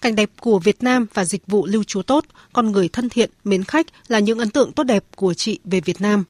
Cảnh 0.00 0.14
đẹp 0.14 0.30
của 0.40 0.58
Việt 0.58 0.82
Nam 0.82 1.06
và 1.14 1.24
dịch 1.24 1.46
vụ 1.46 1.66
lưu 1.66 1.84
trú 1.84 2.02
tốt, 2.02 2.24
con 2.52 2.72
người 2.72 2.88
thân 2.88 3.08
thiện, 3.08 3.30
mến 3.44 3.64
khách 3.64 3.86
là 4.08 4.18
những 4.18 4.38
ấn 4.38 4.50
tượng 4.50 4.72
tốt 4.72 4.82
đẹp 4.84 5.04
của 5.16 5.34
chị 5.34 5.58
về 5.64 5.80
Việt 5.80 6.00
Nam. 6.00 6.24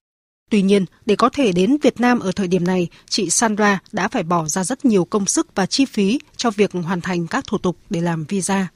Tuy 0.50 0.62
nhiên, 0.62 0.85
để 1.07 1.17
có 1.17 1.29
thể 1.29 1.53
đến 1.53 1.76
Việt 1.83 2.00
Nam 2.00 2.21
ở 2.21 2.33
thời 2.33 2.49
điểm 2.49 2.64
này, 2.64 2.88
chị 3.09 3.31
Sandra 3.31 3.79
đã 3.93 4.09
phải 4.09 4.23
bỏ 4.23 4.49
ra 4.49 4.64
rất 4.64 4.85
nhiều 4.85 5.05
công 5.05 5.26
sức 5.26 5.55
và 5.55 5.67
chi 5.67 5.85
phí 5.85 6.19
cho 6.37 6.50
việc 6.50 6.73
hoàn 6.73 7.00
thành 7.00 7.26
các 7.26 7.45
thủ 7.47 7.59
tục 7.59 7.76
để 7.91 8.00
làm 8.00 8.25
visa. 8.25 8.69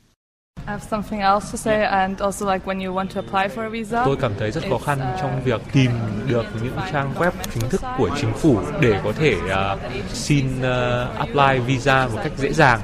Tôi 4.04 4.16
cảm 4.20 4.32
thấy 4.38 4.50
rất 4.50 4.64
khó 4.70 4.78
khăn 4.78 4.98
uh, 5.14 5.20
trong 5.20 5.42
việc 5.44 5.60
tìm 5.72 5.90
được 6.26 6.44
những 6.62 6.76
trang 6.92 7.14
web 7.14 7.30
chính 7.54 7.68
thức 7.68 7.80
của 7.98 8.10
chính 8.20 8.32
phủ 8.34 8.60
để 8.80 9.00
có 9.04 9.12
thể 9.12 9.34
uh, 9.34 9.80
xin 10.12 10.46
uh, 10.58 11.18
apply 11.18 11.58
visa 11.66 12.08
một 12.12 12.18
cách 12.22 12.32
dễ 12.36 12.52
dàng. 12.52 12.80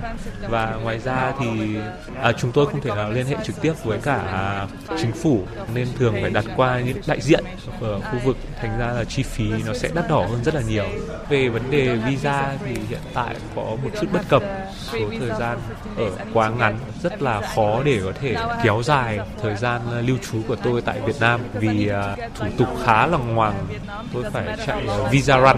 Và 0.49 0.75
ngoài 0.83 0.99
ra 0.99 1.33
thì 1.41 1.77
uh, 2.29 2.37
chúng 2.39 2.53
tôi 2.53 2.67
không 2.67 2.81
thể 2.81 2.91
nào 2.95 3.11
liên 3.11 3.27
hệ 3.27 3.37
trực 3.45 3.61
tiếp 3.61 3.73
với 3.85 3.99
cả 4.03 4.21
uh, 4.65 4.99
chính 5.01 5.13
phủ 5.13 5.43
nên 5.75 5.89
thường 5.99 6.15
phải 6.23 6.31
đặt 6.31 6.45
qua 6.57 6.81
những 6.81 7.01
đại 7.07 7.21
diện 7.21 7.45
ở 7.81 8.01
khu 8.01 8.19
vực 8.25 8.37
thành 8.67 8.79
ra 8.79 8.93
là 8.93 9.05
chi 9.05 9.23
phí 9.23 9.45
nó 9.67 9.75
sẽ 9.75 9.91
đắt 9.95 10.09
đỏ 10.09 10.27
hơn 10.31 10.45
rất 10.45 10.55
là 10.55 10.63
nhiều. 10.69 10.85
Về 11.29 11.49
vấn 11.49 11.71
đề 11.71 11.97
visa 11.97 12.57
thì 12.65 12.75
hiện 12.89 13.01
tại 13.15 13.37
có 13.57 13.63
một 13.63 13.91
chút 14.01 14.07
bất 14.13 14.29
cập 14.29 14.43
số 14.93 14.99
thời 15.19 15.31
gian 15.39 15.59
ở 15.97 16.11
quá 16.33 16.51
ngắn 16.51 16.79
rất 17.03 17.23
là 17.23 17.41
khó 17.55 17.83
để 17.85 18.01
có 18.05 18.13
thể 18.21 18.37
kéo 18.65 18.83
dài 18.85 19.19
thời 19.43 19.57
gian 19.57 19.81
ờ, 19.91 20.01
lưu 20.01 20.17
trú 20.19 20.43
của 20.49 20.57
tôi 20.57 20.83
tại 20.83 21.01
Việt 21.07 21.17
Nam 21.21 21.41
vì 21.61 21.91
uh, 21.91 22.35
thủ 22.35 22.47
tục 22.59 22.69
khá 22.85 23.07
là 23.07 23.19
ngoằng. 23.19 23.67
Tôi 24.13 24.25
phải 24.33 24.57
chạy 24.67 24.87
visa 25.13 25.41
run. 25.41 25.57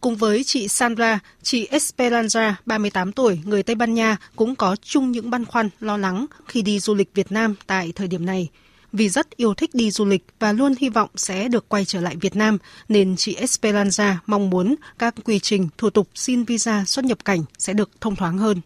Cùng 0.00 0.16
với 0.16 0.44
chị 0.44 0.68
Sandra, 0.68 1.18
chị 1.42 1.68
Esperanza, 1.70 2.52
38 2.66 3.12
tuổi, 3.12 3.38
người 3.44 3.62
Tây 3.62 3.74
Ban 3.74 3.94
Nha, 3.94 4.16
cũng 4.36 4.56
có 4.56 4.76
chung 4.82 5.10
những 5.10 5.30
băn 5.30 5.44
khoăn, 5.44 5.68
lo 5.80 5.96
lắng 5.96 6.26
khi 6.46 6.62
đi 6.62 6.78
du 6.78 6.94
lịch 6.94 7.14
Việt 7.14 7.32
Nam 7.32 7.54
tại 7.66 7.92
thời 7.96 8.08
điểm 8.08 8.26
này. 8.26 8.48
Vì 8.92 9.08
rất 9.08 9.36
yêu 9.36 9.54
thích 9.54 9.70
đi 9.74 9.90
du 9.90 10.04
lịch 10.04 10.26
và 10.38 10.52
luôn 10.52 10.74
hy 10.78 10.88
vọng 10.88 11.10
sẽ 11.16 11.48
được 11.48 11.68
quay 11.68 11.84
trở 11.84 12.00
lại 12.00 12.16
Việt 12.16 12.36
Nam, 12.36 12.58
nên 12.88 13.16
chị 13.16 13.36
Esperanza 13.40 14.14
mong 14.26 14.50
muốn 14.50 14.74
các 14.98 15.14
quy 15.24 15.38
trình, 15.38 15.68
thủ 15.78 15.90
tục 15.90 16.08
xin 16.14 16.44
visa 16.44 16.84
xuất 16.84 17.04
nhập 17.04 17.24
cảnh 17.24 17.44
sẽ 17.58 17.72
được 17.72 17.90
thông 18.00 18.16
thoáng 18.16 18.38
hơn. 18.38 18.60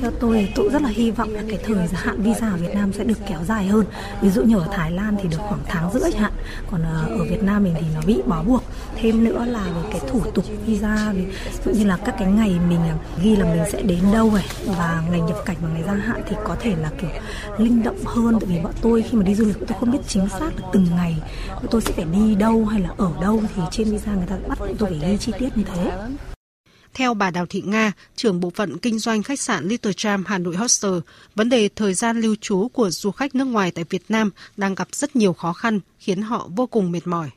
Theo 0.00 0.10
tôi, 0.20 0.52
tôi 0.54 0.68
rất 0.72 0.82
là 0.82 0.88
hy 0.88 1.10
vọng 1.10 1.34
là 1.34 1.42
cái 1.48 1.58
thời 1.64 1.76
hạn 1.92 2.22
visa 2.22 2.50
ở 2.50 2.56
Việt 2.56 2.74
Nam 2.74 2.92
sẽ 2.92 3.04
được 3.04 3.18
kéo 3.28 3.44
dài 3.44 3.66
hơn. 3.66 3.84
Ví 4.20 4.30
dụ 4.30 4.42
như 4.42 4.58
ở 4.58 4.68
Thái 4.72 4.90
Lan 4.90 5.16
thì 5.22 5.28
được 5.28 5.38
khoảng 5.38 5.60
tháng 5.66 5.92
rưỡi 5.92 6.10
hạn, 6.12 6.32
còn 6.70 6.82
ờ, 6.82 7.06
ở 7.08 7.24
Việt 7.24 7.42
Nam 7.42 7.64
mình 7.64 7.74
thì 7.80 7.86
nó 7.94 8.00
bị 8.06 8.22
bó 8.26 8.42
buộc. 8.42 8.62
Thêm 8.96 9.24
nữa 9.24 9.44
là 9.44 9.64
về 9.64 9.88
cái 9.90 10.00
thủ 10.10 10.20
tục 10.34 10.44
visa, 10.66 11.12
ví 11.12 11.24
dụ 11.64 11.70
như 11.70 11.84
là 11.84 11.96
các 11.96 12.14
cái 12.18 12.32
ngày 12.32 12.58
mình 12.68 12.80
ờ, 12.88 12.96
ghi 13.22 13.36
là 13.36 13.44
mình 13.44 13.62
sẽ 13.72 13.82
đến 13.82 14.00
đâu 14.12 14.32
này 14.34 14.46
và 14.66 15.02
ngày 15.10 15.20
nhập 15.20 15.36
cảnh 15.44 15.56
và 15.60 15.68
ngày 15.68 15.82
gia 15.86 15.94
hạn 15.94 16.22
thì 16.28 16.36
có 16.44 16.56
thể 16.60 16.76
là 16.76 16.90
kiểu 17.00 17.10
linh 17.58 17.82
động 17.82 17.98
hơn. 18.04 18.38
Tại 18.40 18.48
vì 18.48 18.58
bọn 18.60 18.72
tôi 18.80 19.02
khi 19.02 19.16
mà 19.16 19.22
đi 19.22 19.34
du 19.34 19.44
lịch 19.44 19.58
tôi 19.68 19.78
không 19.80 19.90
biết 19.90 20.00
chính 20.06 20.28
xác 20.28 20.60
là 20.60 20.68
từng 20.72 20.86
ngày 20.96 21.16
tôi 21.70 21.80
sẽ 21.80 21.92
phải 21.92 22.04
đi 22.12 22.34
đâu 22.34 22.64
hay 22.64 22.80
là 22.80 22.90
ở 22.96 23.10
đâu 23.20 23.42
thì 23.56 23.62
trên 23.70 23.90
visa 23.90 24.14
người 24.14 24.26
ta 24.26 24.36
bắt 24.48 24.58
tôi 24.78 24.90
phải 24.90 25.10
ghi 25.10 25.16
chi 25.16 25.32
tiết 25.38 25.56
như 25.56 25.64
thế. 25.74 25.92
Theo 26.98 27.14
bà 27.14 27.30
Đào 27.30 27.46
Thị 27.46 27.62
Nga, 27.66 27.92
trưởng 28.16 28.40
bộ 28.40 28.50
phận 28.50 28.78
kinh 28.78 28.98
doanh 28.98 29.22
khách 29.22 29.40
sạn 29.40 29.68
Little 29.68 29.92
Tram 29.92 30.24
Hà 30.26 30.38
Nội 30.38 30.56
Hostel, 30.56 30.92
vấn 31.34 31.48
đề 31.48 31.68
thời 31.76 31.94
gian 31.94 32.20
lưu 32.20 32.36
trú 32.40 32.68
của 32.68 32.90
du 32.90 33.10
khách 33.10 33.34
nước 33.34 33.44
ngoài 33.44 33.70
tại 33.70 33.84
Việt 33.90 34.02
Nam 34.08 34.30
đang 34.56 34.74
gặp 34.74 34.88
rất 34.92 35.16
nhiều 35.16 35.32
khó 35.32 35.52
khăn, 35.52 35.80
khiến 35.98 36.22
họ 36.22 36.48
vô 36.56 36.66
cùng 36.66 36.92
mệt 36.92 37.06
mỏi. 37.06 37.30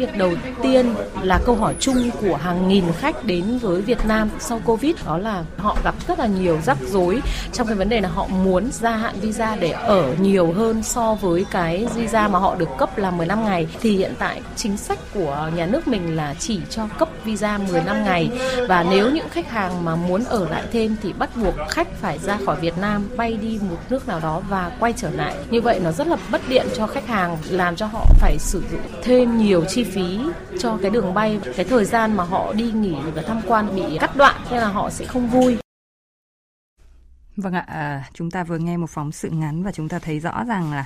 Việc 0.00 0.18
đầu 0.18 0.32
tiên 0.62 0.94
là 1.22 1.40
câu 1.46 1.54
hỏi 1.54 1.74
chung 1.80 2.10
của 2.20 2.36
hàng 2.36 2.68
nghìn 2.68 2.84
khách 2.98 3.24
đến 3.24 3.58
với 3.58 3.82
Việt 3.82 4.06
Nam 4.06 4.30
sau 4.38 4.60
Covid, 4.64 4.94
đó 5.06 5.18
là 5.18 5.44
họ 5.56 5.76
gặp 5.84 5.94
rất 6.08 6.18
là 6.18 6.26
nhiều 6.26 6.58
rắc 6.66 6.78
rối 6.86 7.20
trong 7.52 7.66
cái 7.66 7.76
vấn 7.76 7.88
đề 7.88 8.00
là 8.00 8.08
họ 8.08 8.26
muốn 8.26 8.70
gia 8.72 8.90
hạn 8.90 9.14
visa 9.20 9.56
để 9.56 9.70
ở 9.70 10.14
nhiều 10.20 10.52
hơn 10.52 10.82
so 10.82 11.14
với 11.14 11.46
cái 11.50 11.86
visa 11.94 12.28
mà 12.28 12.38
họ 12.38 12.54
được 12.54 12.68
cấp 12.78 12.98
là 12.98 13.10
15 13.10 13.44
ngày 13.44 13.68
thì 13.80 13.96
hiện 13.96 14.14
tại 14.18 14.40
chính 14.56 14.76
sách 14.76 14.98
của 15.14 15.50
nhà 15.56 15.66
nước 15.66 15.88
mình 15.88 16.16
là 16.16 16.34
chỉ 16.38 16.60
cho 16.70 16.88
cấp 16.98 17.08
visa 17.24 17.58
15 17.58 18.04
ngày 18.04 18.30
và 18.68 18.86
nếu 18.90 19.10
những 19.10 19.28
khách 19.28 19.50
hàng 19.50 19.84
mà 19.84 19.96
muốn 19.96 20.24
ở 20.24 20.48
lại 20.48 20.62
thêm 20.72 20.96
thì 21.02 21.12
bắt 21.12 21.30
buộc 21.36 21.54
khách 21.68 21.88
phải 22.00 22.18
ra 22.18 22.38
khỏi 22.46 22.56
Việt 22.60 22.78
Nam, 22.78 23.08
bay 23.16 23.38
đi 23.42 23.58
một 23.70 23.78
nước 23.90 24.08
nào 24.08 24.20
đó 24.20 24.42
và 24.48 24.70
quay 24.80 24.92
trở 24.96 25.10
lại. 25.10 25.34
Như 25.50 25.60
vậy 25.60 25.80
nó 25.84 25.92
rất 25.92 26.06
là 26.06 26.16
bất 26.30 26.40
tiện 26.48 26.66
cho 26.76 26.86
khách 26.86 27.06
hàng, 27.06 27.38
làm 27.50 27.76
cho 27.76 27.86
họ 27.86 28.06
phải 28.20 28.36
sử 28.38 28.62
dụng 28.70 28.80
thêm 29.02 29.38
nhiều 29.38 29.64
chi 29.68 29.85
phí 29.92 30.18
cho 30.58 30.78
cái 30.82 30.90
đường 30.90 31.14
bay 31.14 31.40
cái 31.56 31.64
thời 31.64 31.84
gian 31.84 32.16
mà 32.16 32.24
họ 32.24 32.52
đi 32.52 32.72
nghỉ 32.72 32.96
và 33.14 33.22
tham 33.22 33.40
quan 33.46 33.76
bị 33.76 33.98
cắt 34.00 34.16
đoạn 34.16 34.40
nên 34.50 34.60
là 34.60 34.68
họ 34.68 34.90
sẽ 34.90 35.04
không 35.04 35.28
vui. 35.28 35.56
Vâng 37.36 37.52
ạ, 37.52 37.64
à, 37.68 38.04
chúng 38.12 38.30
ta 38.30 38.44
vừa 38.44 38.58
nghe 38.58 38.76
một 38.76 38.90
phóng 38.90 39.12
sự 39.12 39.30
ngắn 39.30 39.62
và 39.62 39.72
chúng 39.72 39.88
ta 39.88 39.98
thấy 39.98 40.20
rõ 40.20 40.44
rằng 40.48 40.72
là 40.72 40.84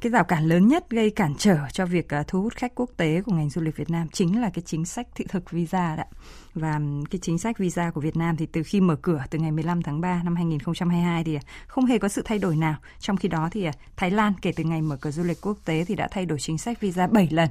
cái 0.00 0.12
rào 0.12 0.24
cản 0.24 0.46
lớn 0.46 0.68
nhất 0.68 0.90
gây 0.90 1.10
cản 1.10 1.34
trở 1.38 1.58
cho 1.72 1.86
việc 1.86 2.14
à, 2.14 2.24
thu 2.26 2.42
hút 2.42 2.54
khách 2.56 2.74
quốc 2.74 2.90
tế 2.96 3.22
của 3.22 3.32
ngành 3.32 3.50
du 3.50 3.60
lịch 3.60 3.76
Việt 3.76 3.90
Nam 3.90 4.08
chính 4.12 4.40
là 4.40 4.50
cái 4.54 4.62
chính 4.66 4.84
sách 4.84 5.06
thị 5.14 5.24
thực 5.28 5.50
visa 5.50 5.96
đã 5.96 6.06
Và 6.54 6.80
cái 7.10 7.18
chính 7.22 7.38
sách 7.38 7.58
visa 7.58 7.90
của 7.90 8.00
Việt 8.00 8.16
Nam 8.16 8.36
thì 8.36 8.46
từ 8.46 8.62
khi 8.62 8.80
mở 8.80 8.96
cửa 9.02 9.24
từ 9.30 9.38
ngày 9.38 9.52
15 9.52 9.82
tháng 9.82 10.00
3 10.00 10.22
năm 10.22 10.36
2022 10.36 11.24
thì 11.24 11.34
à, 11.34 11.40
không 11.66 11.84
hề 11.84 11.98
có 11.98 12.08
sự 12.08 12.22
thay 12.24 12.38
đổi 12.38 12.56
nào. 12.56 12.76
Trong 12.98 13.16
khi 13.16 13.28
đó 13.28 13.48
thì 13.52 13.64
à, 13.64 13.72
Thái 13.96 14.10
Lan 14.10 14.32
kể 14.42 14.52
từ 14.56 14.64
ngày 14.64 14.82
mở 14.82 14.96
cửa 15.00 15.10
du 15.10 15.22
lịch 15.22 15.40
quốc 15.40 15.58
tế 15.64 15.84
thì 15.84 15.94
đã 15.94 16.08
thay 16.10 16.26
đổi 16.26 16.38
chính 16.38 16.58
sách 16.58 16.80
visa 16.80 17.06
7 17.06 17.28
lần. 17.30 17.48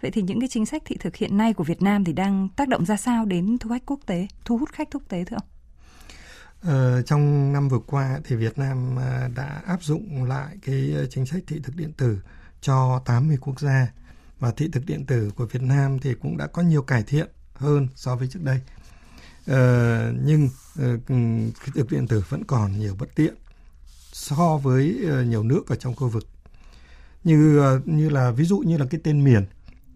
Vậy 0.00 0.10
thì 0.10 0.22
những 0.22 0.40
cái 0.40 0.48
chính 0.48 0.66
sách 0.66 0.82
thị 0.84 0.96
thực 1.00 1.16
hiện 1.16 1.36
nay 1.36 1.52
của 1.52 1.64
Việt 1.64 1.82
Nam 1.82 2.04
thì 2.04 2.12
đang 2.12 2.48
tác 2.56 2.68
động 2.68 2.86
ra 2.86 2.96
sao 2.96 3.24
đến 3.24 3.58
thu 3.58 3.70
khách 3.70 3.86
quốc 3.86 4.00
tế, 4.06 4.26
thu 4.44 4.58
hút 4.58 4.68
khách 4.72 4.88
quốc 4.92 5.02
tế 5.08 5.24
thưa 5.24 5.36
ông? 5.36 5.59
Ờ, 6.62 7.02
trong 7.02 7.52
năm 7.52 7.68
vừa 7.68 7.78
qua 7.78 8.20
thì 8.24 8.36
Việt 8.36 8.58
Nam 8.58 8.98
à, 8.98 9.28
đã 9.34 9.62
áp 9.66 9.82
dụng 9.82 10.24
lại 10.24 10.56
cái 10.66 10.92
ờ, 10.96 11.06
chính 11.06 11.26
sách 11.26 11.42
thị 11.46 11.60
thực 11.62 11.76
điện 11.76 11.92
tử 11.92 12.18
cho 12.60 13.02
80 13.04 13.38
quốc 13.40 13.60
gia. 13.60 13.92
Và 14.38 14.50
thị 14.50 14.68
thực 14.72 14.86
điện 14.86 15.06
tử 15.06 15.30
của 15.36 15.46
Việt 15.46 15.62
Nam 15.62 15.98
thì 15.98 16.14
cũng 16.14 16.36
đã 16.36 16.46
có 16.46 16.62
nhiều 16.62 16.82
cải 16.82 17.02
thiện 17.02 17.28
hơn 17.54 17.88
so 17.94 18.16
với 18.16 18.28
trước 18.28 18.42
đây. 18.42 18.60
Ờ, 19.46 20.12
nhưng 20.24 20.48
ờ, 20.78 20.98
thị 21.64 21.72
thực 21.74 21.90
điện 21.90 22.06
tử 22.08 22.24
vẫn 22.28 22.44
còn 22.44 22.78
nhiều 22.78 22.96
bất 22.98 23.14
tiện 23.14 23.34
so 24.12 24.56
với 24.56 24.98
ờ, 25.08 25.22
nhiều 25.22 25.42
nước 25.42 25.68
ở 25.68 25.76
trong 25.76 25.94
khu 25.94 26.08
vực. 26.08 26.28
Như 27.24 27.60
như 27.84 28.08
là 28.08 28.30
ví 28.30 28.44
dụ 28.44 28.58
như 28.58 28.76
là 28.76 28.86
cái 28.90 29.00
tên 29.04 29.24
miền 29.24 29.46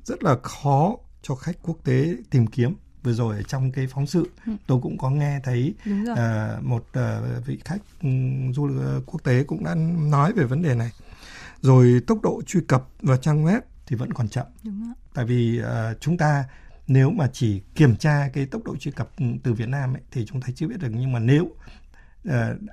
rất 0.05 0.25
là 0.25 0.37
khó 0.43 0.97
cho 1.23 1.35
khách 1.35 1.57
quốc 1.63 1.79
tế 1.85 2.17
tìm 2.31 2.47
kiếm 2.47 2.75
vừa 3.05 3.13
rồi 3.13 3.45
trong 3.49 3.73
cái 3.73 3.87
phóng 3.87 4.07
sự 4.07 4.31
ừ. 4.47 4.53
tôi 4.67 4.81
cũng 4.83 4.99
có 4.99 5.11
nghe 5.11 5.41
thấy 5.45 5.75
uh, 6.13 6.19
một 6.63 6.87
uh, 6.99 7.47
vị 7.47 7.59
khách 7.65 7.81
um, 8.03 8.53
du 8.53 8.67
lịch 8.67 9.03
quốc 9.07 9.25
tế 9.25 9.45
cũng 9.45 9.65
đã 9.65 9.75
nói 10.11 10.33
về 10.33 10.45
vấn 10.45 10.63
đề 10.63 10.75
này. 10.75 10.91
Rồi 11.61 12.01
tốc 12.07 12.19
độ 12.23 12.43
truy 12.47 12.61
cập 12.69 12.89
vào 13.03 13.17
trang 13.17 13.45
web 13.45 13.61
thì 13.87 13.97
vẫn 13.97 14.13
còn 14.13 14.29
chậm. 14.29 14.47
Tại 15.15 15.25
vì 15.25 15.61
uh, 15.61 16.01
chúng 16.01 16.17
ta 16.17 16.45
nếu 16.87 17.11
mà 17.11 17.31
chỉ 17.33 17.61
kiểm 17.75 17.97
tra 17.97 18.29
cái 18.33 18.47
tốc 18.47 18.65
độ 18.65 18.77
truy 18.77 18.91
cập 18.91 19.11
từ 19.43 19.53
Việt 19.53 19.69
Nam 19.69 19.95
ấy, 19.95 20.03
thì 20.11 20.27
chúng 20.27 20.41
ta 20.41 20.49
chưa 20.55 20.69
biết 20.69 20.81
được. 20.81 20.91
Nhưng 20.93 21.13
mà 21.13 21.19
nếu 21.19 21.49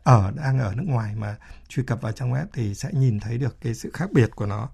ở 0.03 0.31
đang 0.35 0.59
ở 0.59 0.73
nước 0.75 0.83
ngoài 0.88 1.15
mà 1.15 1.35
truy 1.67 1.83
cập 1.83 2.01
vào 2.01 2.11
trang 2.11 2.33
web 2.33 2.45
thì 2.53 2.75
sẽ 2.75 2.89
nhìn 2.93 3.19
thấy 3.19 3.38
được 3.38 3.57
cái 3.61 3.73
sự 3.73 3.91
khác 3.93 4.11
biệt 4.11 4.29
của 4.35 4.45
nó. 4.45 4.69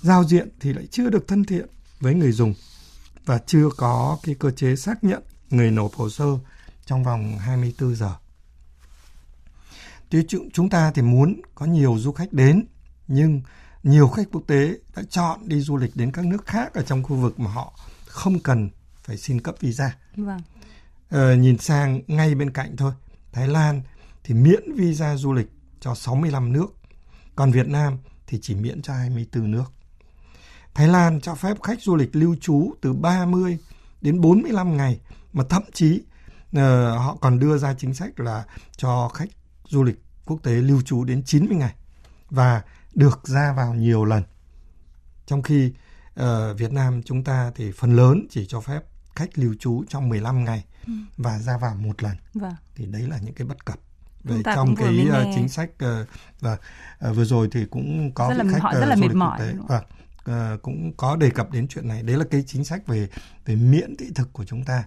Giao 0.00 0.24
diện 0.24 0.48
thì 0.60 0.72
lại 0.72 0.86
chưa 0.86 1.10
được 1.10 1.28
thân 1.28 1.44
thiện 1.44 1.66
với 2.00 2.14
người 2.14 2.32
dùng 2.32 2.54
và 3.26 3.38
chưa 3.46 3.68
có 3.76 4.18
cái 4.22 4.34
cơ 4.34 4.50
chế 4.50 4.76
xác 4.76 5.04
nhận 5.04 5.22
người 5.50 5.70
nộp 5.70 5.94
hồ 5.94 6.10
sơ 6.10 6.38
trong 6.86 7.04
vòng 7.04 7.38
24 7.38 7.94
giờ. 7.94 8.14
Tuy 10.08 10.26
chúng 10.52 10.70
ta 10.70 10.92
thì 10.94 11.02
muốn 11.02 11.40
có 11.54 11.66
nhiều 11.66 11.96
du 11.98 12.12
khách 12.12 12.32
đến 12.32 12.66
nhưng 13.08 13.42
nhiều 13.82 14.08
khách 14.08 14.28
quốc 14.32 14.42
tế 14.46 14.78
đã 14.96 15.02
chọn 15.10 15.48
đi 15.48 15.60
du 15.60 15.76
lịch 15.76 15.96
đến 15.96 16.12
các 16.12 16.24
nước 16.24 16.46
khác 16.46 16.74
ở 16.74 16.82
trong 16.82 17.02
khu 17.02 17.16
vực 17.16 17.40
mà 17.40 17.50
họ 17.50 17.72
không 18.06 18.38
cần 18.38 18.70
phải 19.02 19.16
xin 19.16 19.40
cấp 19.40 19.54
visa. 19.60 19.96
Vâng. 20.16 20.40
Ờ, 21.10 21.34
nhìn 21.34 21.58
sang 21.58 22.00
ngay 22.06 22.34
bên 22.34 22.50
cạnh 22.50 22.76
thôi, 22.76 22.92
Thái 23.32 23.48
Lan 23.48 23.82
thì 24.24 24.34
miễn 24.34 24.74
visa 24.74 25.16
du 25.16 25.32
lịch 25.32 25.50
cho 25.80 25.94
65 25.94 26.52
nước, 26.52 26.66
còn 27.36 27.50
Việt 27.50 27.68
Nam 27.68 27.98
thì 28.26 28.38
chỉ 28.42 28.54
miễn 28.54 28.82
cho 28.82 28.92
24 28.94 29.50
nước. 29.50 29.72
Thái 30.74 30.88
Lan 30.88 31.20
cho 31.20 31.34
phép 31.34 31.62
khách 31.62 31.80
du 31.80 31.96
lịch 31.96 32.16
lưu 32.16 32.36
trú 32.40 32.74
từ 32.80 32.92
30 32.92 33.58
đến 34.00 34.20
45 34.20 34.76
ngày 34.76 35.00
mà 35.32 35.44
thậm 35.48 35.62
chí 35.72 36.02
uh, 36.56 36.60
họ 36.98 37.16
còn 37.20 37.38
đưa 37.38 37.58
ra 37.58 37.74
chính 37.74 37.94
sách 37.94 38.20
là 38.20 38.44
cho 38.76 39.08
khách 39.08 39.28
du 39.68 39.82
lịch 39.82 40.02
quốc 40.24 40.42
tế 40.42 40.52
lưu 40.52 40.82
trú 40.82 41.04
đến 41.04 41.22
90 41.22 41.56
ngày 41.56 41.74
và 42.30 42.62
được 42.94 43.28
ra 43.28 43.52
vào 43.52 43.74
nhiều 43.74 44.04
lần. 44.04 44.22
Trong 45.26 45.42
khi 45.42 45.72
uh, 46.20 46.24
Việt 46.58 46.72
Nam 46.72 47.02
chúng 47.04 47.24
ta 47.24 47.52
thì 47.54 47.72
phần 47.72 47.96
lớn 47.96 48.26
chỉ 48.30 48.46
cho 48.46 48.60
phép 48.60 48.80
khách 49.16 49.38
lưu 49.38 49.54
trú 49.60 49.84
trong 49.88 50.08
15 50.08 50.44
ngày 50.44 50.64
ừ. 50.86 50.92
và 51.16 51.38
ra 51.38 51.58
vào 51.58 51.74
một 51.74 52.02
lần. 52.02 52.16
Vâng. 52.34 52.54
Thì 52.74 52.86
đấy 52.86 53.02
là 53.02 53.18
những 53.18 53.34
cái 53.34 53.46
bất 53.46 53.64
cập 53.64 53.78
về 54.24 54.42
trong 54.44 54.76
cái 54.76 55.06
uh, 55.08 55.34
chính 55.34 55.48
sách 55.48 55.70
uh, 55.84 56.08
và 56.40 56.52
uh, 57.10 57.16
vừa 57.16 57.24
rồi 57.24 57.48
thì 57.52 57.64
cũng 57.64 58.14
có 58.14 58.28
rất 58.28 58.44
là, 58.44 58.52
khách 58.52 58.62
họ 58.62 58.74
rất 58.74 58.86
là 58.86 58.96
mệt 58.96 59.14
mỏi. 59.14 59.38
Tế. 59.38 59.54
Vâng 59.68 59.84
uh, 60.30 60.62
cũng 60.62 60.92
có 60.96 61.16
đề 61.16 61.30
cập 61.30 61.50
đến 61.50 61.68
chuyện 61.68 61.88
này. 61.88 62.02
Đấy 62.02 62.16
là 62.16 62.24
cái 62.30 62.44
chính 62.46 62.64
sách 62.64 62.86
về 62.86 63.08
về 63.44 63.56
miễn 63.56 63.96
thị 63.96 64.06
thực 64.14 64.32
của 64.32 64.44
chúng 64.44 64.64
ta. 64.64 64.84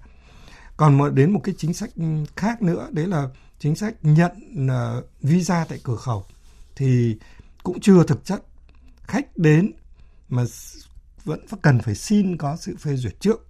Còn 0.77 0.97
một, 0.97 1.09
đến 1.09 1.31
một 1.31 1.41
cái 1.43 1.55
chính 1.57 1.73
sách 1.73 1.89
khác 2.35 2.61
nữa 2.61 2.89
đấy 2.91 3.07
là 3.07 3.27
chính 3.59 3.75
sách 3.75 3.95
nhận 4.01 4.31
uh, 4.65 5.05
visa 5.21 5.65
tại 5.69 5.79
cửa 5.83 5.95
khẩu 5.95 6.25
thì 6.75 7.17
cũng 7.63 7.79
chưa 7.79 8.03
thực 8.03 8.25
chất. 8.25 8.43
Khách 9.03 9.37
đến 9.37 9.71
mà 10.29 10.43
vẫn 11.23 11.39
cần 11.61 11.79
phải 11.79 11.95
xin 11.95 12.37
có 12.37 12.55
sự 12.55 12.75
phê 12.79 12.95
duyệt 12.95 13.19
trước. 13.19 13.47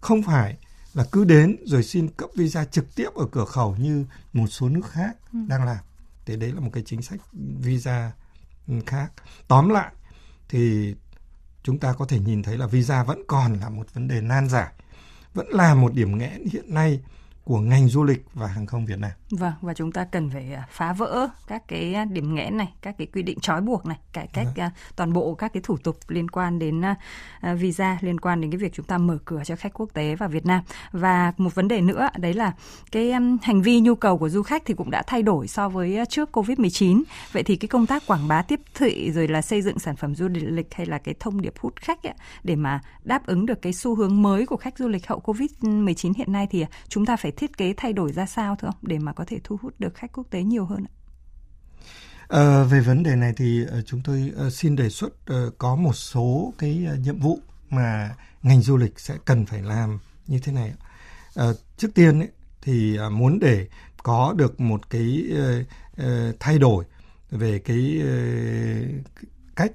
Không 0.00 0.22
phải 0.22 0.56
là 0.94 1.04
cứ 1.12 1.24
đến 1.24 1.56
rồi 1.64 1.82
xin 1.82 2.08
cấp 2.08 2.30
visa 2.34 2.64
trực 2.64 2.94
tiếp 2.94 3.08
ở 3.14 3.26
cửa 3.32 3.44
khẩu 3.44 3.76
như 3.76 4.04
một 4.32 4.46
số 4.46 4.68
nước 4.68 4.90
khác 4.90 5.16
ừ. 5.32 5.38
đang 5.48 5.64
làm. 5.64 5.84
Thì 6.26 6.36
đấy 6.36 6.52
là 6.52 6.60
một 6.60 6.70
cái 6.72 6.82
chính 6.86 7.02
sách 7.02 7.20
visa 7.60 8.12
khác. 8.86 9.12
Tóm 9.48 9.68
lại 9.68 9.92
thì 10.48 10.94
chúng 11.66 11.78
ta 11.78 11.92
có 11.92 12.04
thể 12.04 12.18
nhìn 12.18 12.42
thấy 12.42 12.58
là 12.58 12.66
visa 12.66 13.04
vẫn 13.04 13.22
còn 13.26 13.54
là 13.60 13.68
một 13.68 13.94
vấn 13.94 14.08
đề 14.08 14.20
nan 14.20 14.48
giải, 14.48 14.72
vẫn 15.34 15.48
là 15.48 15.74
một 15.74 15.94
điểm 15.94 16.18
nghẽn 16.18 16.44
hiện 16.52 16.74
nay 16.74 17.00
của 17.46 17.60
ngành 17.60 17.88
du 17.88 18.04
lịch 18.04 18.24
và 18.34 18.46
hàng 18.46 18.66
không 18.66 18.86
Việt 18.86 18.98
Nam. 18.98 19.10
Vâng, 19.30 19.52
và 19.60 19.74
chúng 19.74 19.92
ta 19.92 20.04
cần 20.04 20.30
phải 20.30 20.52
à, 20.52 20.66
phá 20.70 20.92
vỡ 20.92 21.28
các 21.46 21.62
cái 21.68 21.94
à, 21.94 22.04
điểm 22.04 22.34
nghẽn 22.34 22.56
này, 22.56 22.72
các 22.82 22.94
cái 22.98 23.06
quy 23.06 23.22
định 23.22 23.40
trói 23.40 23.60
buộc 23.60 23.86
này, 23.86 23.98
cải 24.12 24.26
cách 24.26 24.46
vâng. 24.56 24.70
toàn 24.96 25.12
bộ 25.12 25.34
các 25.34 25.52
cái 25.52 25.62
thủ 25.62 25.76
tục 25.76 25.96
liên 26.08 26.30
quan 26.30 26.58
đến 26.58 26.82
visa, 27.56 27.98
liên 28.00 28.20
quan 28.20 28.40
đến 28.40 28.50
cái 28.50 28.58
việc 28.58 28.72
chúng 28.74 28.86
ta 28.86 28.98
mở 28.98 29.18
cửa 29.24 29.42
cho 29.44 29.56
khách 29.56 29.72
quốc 29.74 29.90
tế 29.92 30.14
vào 30.14 30.28
Việt 30.28 30.46
Nam. 30.46 30.62
Và 30.92 31.32
một 31.36 31.54
vấn 31.54 31.68
đề 31.68 31.80
nữa 31.80 32.08
đấy 32.18 32.34
là 32.34 32.52
cái 32.92 33.12
hành 33.42 33.62
vi 33.62 33.80
nhu 33.80 33.94
cầu 33.94 34.18
của 34.18 34.28
du 34.28 34.42
khách 34.42 34.62
thì 34.66 34.74
cũng 34.74 34.90
đã 34.90 35.02
thay 35.06 35.22
đổi 35.22 35.48
so 35.48 35.68
với 35.68 35.98
trước 36.08 36.36
Covid-19. 36.36 37.02
Vậy 37.32 37.42
thì 37.42 37.56
cái 37.56 37.68
công 37.68 37.86
tác 37.86 38.06
quảng 38.06 38.28
bá 38.28 38.42
tiếp 38.42 38.60
thị 38.74 39.12
rồi 39.12 39.28
là 39.28 39.42
xây 39.42 39.62
dựng 39.62 39.78
sản 39.78 39.96
phẩm 39.96 40.14
du 40.14 40.28
lịch 40.28 40.74
hay 40.74 40.86
là 40.86 40.98
cái 40.98 41.14
thông 41.20 41.40
điệp 41.40 41.54
hút 41.58 41.76
khách 41.76 42.02
ấy, 42.02 42.14
để 42.44 42.56
mà 42.56 42.80
đáp 43.04 43.26
ứng 43.26 43.46
được 43.46 43.62
cái 43.62 43.72
xu 43.72 43.94
hướng 43.94 44.22
mới 44.22 44.46
của 44.46 44.56
khách 44.56 44.78
du 44.78 44.88
lịch 44.88 45.06
hậu 45.06 45.20
Covid-19 45.24 46.12
hiện 46.16 46.32
nay 46.32 46.46
thì 46.50 46.64
chúng 46.88 47.06
ta 47.06 47.16
phải 47.16 47.32
thiết 47.36 47.56
kế 47.56 47.74
thay 47.76 47.92
đổi 47.92 48.12
ra 48.12 48.26
sao 48.26 48.56
thưa 48.56 48.68
ông 48.68 48.76
để 48.82 48.98
mà 48.98 49.12
có 49.12 49.24
thể 49.26 49.40
thu 49.44 49.58
hút 49.62 49.74
được 49.78 49.94
khách 49.94 50.12
quốc 50.12 50.26
tế 50.30 50.42
nhiều 50.42 50.64
hơn 50.64 50.84
ạ? 50.84 50.92
À, 52.28 52.62
về 52.62 52.80
vấn 52.80 53.02
đề 53.02 53.16
này 53.16 53.32
thì 53.36 53.64
ờ, 53.64 53.82
chúng 53.82 54.00
tôi 54.04 54.32
ờ, 54.36 54.50
xin 54.50 54.76
đề 54.76 54.88
xuất 54.88 55.12
có 55.58 55.76
một 55.76 55.92
số 55.92 56.52
cái 56.58 56.88
nhiệm 56.98 57.18
vụ 57.18 57.38
mà 57.70 58.14
ngành 58.42 58.62
du 58.62 58.76
lịch 58.76 59.00
sẽ 59.00 59.14
cần 59.24 59.46
phải 59.46 59.62
làm 59.62 59.98
như 60.26 60.38
thế 60.38 60.52
này. 60.52 60.72
À, 61.34 61.44
trước 61.76 61.88
tiên 61.94 62.20
ấy, 62.20 62.28
thì 62.62 62.98
muốn 63.10 63.38
để 63.38 63.68
có 64.02 64.34
được 64.36 64.60
một 64.60 64.90
cái 64.90 65.24
thay 66.40 66.58
đổi 66.58 66.84
về 67.30 67.58
cái 67.58 68.02
cách 69.56 69.72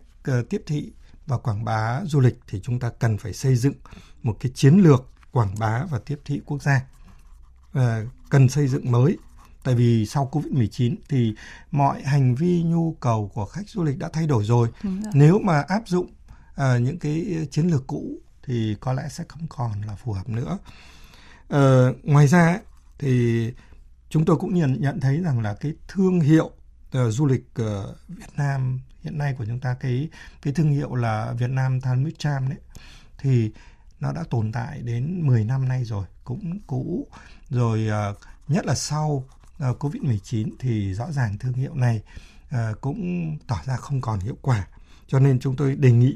tiếp 0.49 0.63
thị 0.65 0.91
và 1.27 1.37
quảng 1.37 1.65
bá 1.65 2.01
du 2.05 2.19
lịch 2.19 2.39
thì 2.47 2.59
chúng 2.63 2.79
ta 2.79 2.89
cần 2.99 3.17
phải 3.17 3.33
xây 3.33 3.55
dựng 3.55 3.73
một 4.23 4.37
cái 4.39 4.51
chiến 4.55 4.77
lược 4.77 5.09
quảng 5.31 5.55
bá 5.59 5.85
và 5.91 5.99
tiếp 6.05 6.19
thị 6.25 6.41
quốc 6.45 6.61
gia. 6.61 6.81
Uh, 7.77 7.83
cần 8.29 8.49
xây 8.49 8.67
dựng 8.67 8.91
mới 8.91 9.17
Tại 9.63 9.75
vì 9.75 10.05
sau 10.05 10.29
Covid-19 10.31 10.95
thì 11.09 11.35
mọi 11.71 12.01
hành 12.03 12.35
vi 12.35 12.63
nhu 12.63 12.95
cầu 12.99 13.31
của 13.33 13.45
khách 13.45 13.69
du 13.69 13.83
lịch 13.83 13.97
đã 13.97 14.09
thay 14.13 14.27
đổi 14.27 14.45
rồi. 14.45 14.69
Nếu 15.13 15.39
mà 15.39 15.61
áp 15.67 15.87
dụng 15.87 16.05
uh, 16.51 16.81
những 16.81 16.99
cái 16.99 17.47
chiến 17.51 17.67
lược 17.67 17.87
cũ 17.87 18.11
thì 18.43 18.75
có 18.79 18.93
lẽ 18.93 19.03
sẽ 19.09 19.23
không 19.27 19.47
còn 19.49 19.81
là 19.81 19.95
phù 19.95 20.13
hợp 20.13 20.29
nữa. 20.29 20.57
Uh, 21.53 22.05
ngoài 22.05 22.27
ra 22.27 22.59
thì 22.99 23.53
chúng 24.09 24.25
tôi 24.25 24.37
cũng 24.37 24.53
nhận 24.53 24.81
nhận 24.81 24.99
thấy 24.99 25.21
rằng 25.21 25.39
là 25.39 25.53
cái 25.53 25.73
thương 25.87 26.19
hiệu 26.19 26.45
uh, 26.45 27.13
du 27.13 27.25
lịch 27.25 27.45
uh, 27.61 27.97
Việt 28.07 28.37
Nam 28.37 28.79
hiện 29.03 29.17
nay 29.17 29.35
của 29.37 29.45
chúng 29.45 29.59
ta 29.59 29.75
cái 29.79 30.09
cái 30.41 30.53
thương 30.53 30.71
hiệu 30.71 30.95
là 30.95 31.33
Việt 31.37 31.49
Nam 31.49 31.81
Than 31.81 32.11
Tram 32.17 32.49
đấy 32.49 32.59
thì 33.17 33.51
nó 33.99 34.11
đã 34.13 34.23
tồn 34.29 34.51
tại 34.51 34.81
đến 34.81 35.27
10 35.27 35.43
năm 35.43 35.67
nay 35.67 35.83
rồi 35.83 36.05
cũng 36.23 36.59
cũ 36.67 37.07
rồi 37.51 37.87
uh, 38.11 38.17
nhất 38.47 38.65
là 38.65 38.75
sau 38.75 39.23
uh, 39.69 39.83
Covid-19 39.83 40.49
thì 40.59 40.93
rõ 40.93 41.11
ràng 41.11 41.37
thương 41.37 41.53
hiệu 41.53 41.75
này 41.75 42.01
uh, 42.55 42.81
cũng 42.81 43.37
tỏ 43.47 43.59
ra 43.65 43.75
không 43.75 44.01
còn 44.01 44.19
hiệu 44.19 44.37
quả. 44.41 44.67
Cho 45.07 45.19
nên 45.19 45.39
chúng 45.39 45.55
tôi 45.55 45.75
đề 45.75 45.91
nghị 45.91 46.15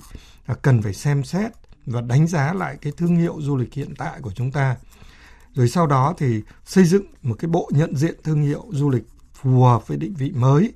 cần 0.62 0.82
phải 0.82 0.94
xem 0.94 1.24
xét 1.24 1.52
và 1.86 2.02
đánh 2.02 2.28
giá 2.28 2.54
lại 2.54 2.78
cái 2.82 2.94
thương 2.98 3.16
hiệu 3.16 3.38
du 3.42 3.58
lịch 3.58 3.74
hiện 3.74 3.96
tại 3.98 4.22
của 4.22 4.32
chúng 4.32 4.52
ta. 4.52 4.78
Rồi 5.54 5.70
sau 5.70 5.88
đó 5.88 6.14
thì 6.18 6.42
xây 6.66 6.86
dựng 6.86 7.06
một 7.22 7.36
cái 7.40 7.50
bộ 7.50 7.70
nhận 7.74 7.96
diện 7.96 8.16
thương 8.24 8.42
hiệu 8.42 8.66
du 8.72 8.90
lịch 8.90 9.04
phù 9.34 9.64
hợp 9.64 9.88
với 9.88 9.98
định 9.98 10.14
vị 10.14 10.32
mới 10.36 10.74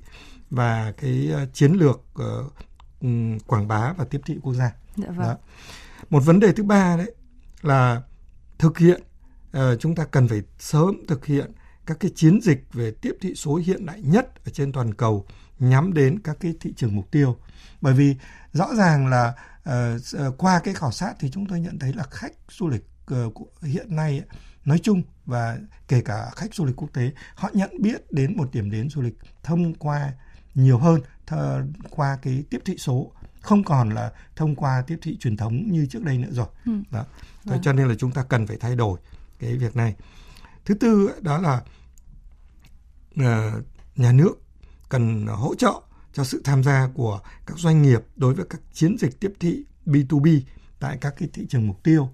và 0.50 0.92
cái 0.92 1.30
chiến 1.52 1.72
lược 1.72 2.00
uh, 2.22 2.52
quảng 3.46 3.68
bá 3.68 3.92
và 3.92 4.04
tiếp 4.04 4.20
thị 4.26 4.38
quốc 4.42 4.54
gia. 4.54 4.72
Dạ 4.96 5.08
vâng. 5.08 5.18
Đó. 5.18 5.36
Một 6.10 6.20
vấn 6.20 6.40
đề 6.40 6.52
thứ 6.52 6.62
ba 6.62 6.96
đấy 6.96 7.14
là 7.62 8.02
thực 8.58 8.78
hiện 8.78 9.02
uh, 9.56 9.80
chúng 9.80 9.94
ta 9.94 10.04
cần 10.04 10.28
phải 10.28 10.42
sớm 10.58 10.96
thực 11.08 11.26
hiện 11.26 11.52
các 11.86 11.96
cái 12.00 12.10
chiến 12.14 12.40
dịch 12.42 12.64
về 12.72 12.90
tiếp 12.90 13.16
thị 13.20 13.34
số 13.34 13.54
hiện 13.54 13.86
đại 13.86 14.02
nhất 14.02 14.44
ở 14.44 14.50
trên 14.52 14.72
toàn 14.72 14.94
cầu 14.94 15.26
nhắm 15.58 15.94
đến 15.94 16.18
các 16.18 16.36
cái 16.40 16.54
thị 16.60 16.72
trường 16.76 16.96
mục 16.96 17.10
tiêu. 17.10 17.36
Bởi 17.80 17.94
vì 17.94 18.16
rõ 18.52 18.74
ràng 18.74 19.06
là 19.06 19.34
uh, 19.70 20.38
qua 20.38 20.60
cái 20.64 20.74
khảo 20.74 20.92
sát 20.92 21.14
thì 21.20 21.30
chúng 21.30 21.46
tôi 21.46 21.60
nhận 21.60 21.78
thấy 21.78 21.92
là 21.92 22.04
khách 22.10 22.32
du 22.50 22.68
lịch 22.68 22.84
uh, 23.14 23.62
hiện 23.62 23.96
nay 23.96 24.22
nói 24.64 24.78
chung 24.82 25.02
và 25.26 25.58
kể 25.88 26.00
cả 26.00 26.30
khách 26.36 26.54
du 26.54 26.64
lịch 26.64 26.76
quốc 26.76 26.88
tế 26.92 27.12
họ 27.34 27.50
nhận 27.52 27.70
biết 27.80 28.12
đến 28.12 28.36
một 28.36 28.50
điểm 28.52 28.70
đến 28.70 28.88
du 28.90 29.02
lịch 29.02 29.18
thông 29.42 29.74
qua 29.74 30.12
nhiều 30.54 30.78
hơn 30.78 31.00
th- 31.26 31.72
qua 31.90 32.18
cái 32.22 32.44
tiếp 32.50 32.58
thị 32.64 32.76
số 32.78 33.12
không 33.40 33.64
còn 33.64 33.90
là 33.90 34.12
thông 34.36 34.56
qua 34.56 34.82
tiếp 34.86 34.98
thị 35.02 35.16
truyền 35.20 35.36
thống 35.36 35.70
như 35.70 35.86
trước 35.86 36.04
đây 36.04 36.18
nữa 36.18 36.28
rồi. 36.30 36.46
Ừ. 36.66 36.72
Đó. 36.90 37.04
Vâng. 37.44 37.58
Cho 37.62 37.72
nên 37.72 37.88
là 37.88 37.94
chúng 37.98 38.10
ta 38.12 38.22
cần 38.22 38.46
phải 38.46 38.56
thay 38.60 38.76
đổi 38.76 38.98
cái 39.40 39.56
việc 39.56 39.76
này. 39.76 39.94
Thứ 40.64 40.74
tư 40.74 41.10
đó 41.20 41.38
là 41.38 41.62
ờ, 43.16 43.62
nhà 43.96 44.12
nước 44.12 44.34
cần 44.88 45.26
hỗ 45.26 45.54
trợ 45.54 45.72
cho 46.12 46.24
sự 46.24 46.40
tham 46.44 46.62
gia 46.62 46.88
của 46.94 47.20
các 47.46 47.58
doanh 47.58 47.82
nghiệp 47.82 48.00
đối 48.16 48.34
với 48.34 48.46
các 48.50 48.60
chiến 48.72 48.96
dịch 49.00 49.20
tiếp 49.20 49.32
thị 49.40 49.64
B2B 49.86 50.40
tại 50.80 50.98
các 51.00 51.14
cái 51.18 51.28
thị 51.32 51.46
trường 51.48 51.66
mục 51.66 51.82
tiêu. 51.82 52.10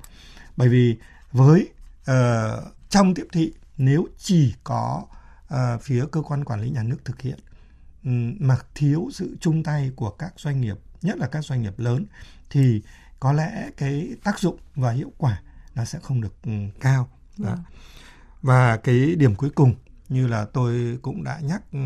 Bởi 0.56 0.68
vì 0.68 0.96
với 1.32 1.68
uh, 2.00 2.64
trong 2.88 3.14
tiếp 3.14 3.26
thị 3.32 3.52
nếu 3.78 4.06
chỉ 4.18 4.54
có 4.64 5.06
uh, 5.54 5.82
phía 5.82 6.04
cơ 6.12 6.22
quan 6.22 6.44
quản 6.44 6.60
lý 6.60 6.70
nhà 6.70 6.82
nước 6.82 7.04
thực 7.04 7.20
hiện 7.20 7.38
um, 8.04 8.36
mà 8.40 8.56
thiếu 8.74 9.08
sự 9.12 9.36
chung 9.40 9.62
tay 9.62 9.90
của 9.96 10.10
các 10.10 10.32
doanh 10.36 10.60
nghiệp, 10.60 10.76
nhất 11.02 11.18
là 11.18 11.26
các 11.26 11.44
doanh 11.44 11.62
nghiệp 11.62 11.78
lớn 11.78 12.04
thì 12.50 12.82
có 13.20 13.32
lẽ 13.32 13.70
cái 13.76 14.08
tác 14.24 14.38
dụng 14.38 14.56
và 14.74 14.90
hiệu 14.90 15.12
quả 15.18 15.42
nó 15.74 15.84
sẽ 15.84 15.98
không 16.02 16.20
được 16.20 16.42
um, 16.44 16.70
cao. 16.80 17.08
Yeah. 17.38 17.56
Vâng. 17.56 17.64
Và 18.42 18.76
cái 18.76 19.14
điểm 19.16 19.34
cuối 19.34 19.50
cùng 19.50 19.74
như 20.08 20.26
là 20.26 20.44
tôi 20.44 20.98
cũng 21.02 21.24
đã 21.24 21.40
nhắc 21.42 21.62
ừ, 21.72 21.78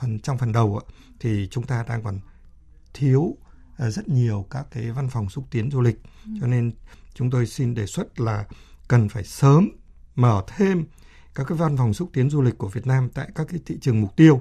phần 0.00 0.20
trong 0.20 0.38
phần 0.38 0.52
đầu 0.52 0.80
thì 1.20 1.48
chúng 1.50 1.66
ta 1.66 1.84
đang 1.88 2.02
còn 2.02 2.20
thiếu 2.94 3.36
ờ, 3.76 3.90
rất 3.90 4.08
nhiều 4.08 4.46
các 4.50 4.66
cái 4.70 4.90
văn 4.90 5.08
phòng 5.08 5.28
xúc 5.28 5.44
tiến 5.50 5.70
du 5.70 5.80
lịch 5.80 6.02
ừ. 6.24 6.30
cho 6.40 6.46
nên 6.46 6.72
chúng 7.14 7.30
tôi 7.30 7.46
xin 7.46 7.74
đề 7.74 7.86
xuất 7.86 8.20
là 8.20 8.44
cần 8.88 9.08
phải 9.08 9.24
sớm 9.24 9.68
mở 10.14 10.42
thêm 10.56 10.86
các 11.34 11.46
cái 11.48 11.58
văn 11.58 11.76
phòng 11.76 11.94
xúc 11.94 12.10
tiến 12.12 12.30
du 12.30 12.42
lịch 12.42 12.58
của 12.58 12.68
Việt 12.68 12.86
Nam 12.86 13.08
tại 13.14 13.28
các 13.34 13.46
cái 13.50 13.60
thị 13.66 13.78
trường 13.80 14.00
mục 14.00 14.16
tiêu 14.16 14.40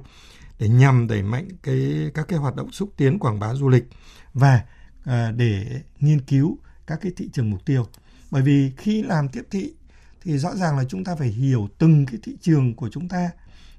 để 0.60 0.70
nhằm 0.70 1.08
đẩy 1.08 1.24
mạnh 1.24 1.48
cái 1.64 2.12
các 2.14 2.28
cái 2.28 2.40
hoạt 2.40 2.56
động 2.56 2.72
xúc 2.72 2.94
tiến 2.98 3.20
quảng 3.20 3.40
bá 3.40 3.54
du 3.54 3.70
lịch 3.70 3.84
và 4.34 4.64
uh, 5.00 5.36
để 5.36 5.82
nghiên 6.00 6.22
cứu 6.22 6.58
các 6.88 7.00
cái 7.02 7.12
thị 7.16 7.30
trường 7.34 7.50
mục 7.50 7.66
tiêu 7.66 7.88
bởi 8.32 8.42
vì 8.42 8.72
khi 8.78 9.04
làm 9.04 9.30
tiếp 9.30 9.44
thị 9.52 9.74
thì 10.26 10.38
rõ 10.38 10.56
ràng 10.56 10.78
là 10.78 10.84
chúng 10.90 11.04
ta 11.04 11.16
phải 11.16 11.28
hiểu 11.28 11.70
từng 11.78 12.06
cái 12.06 12.20
thị 12.24 12.38
trường 12.42 12.76
của 12.76 12.90
chúng 12.90 13.08
ta 13.08 13.30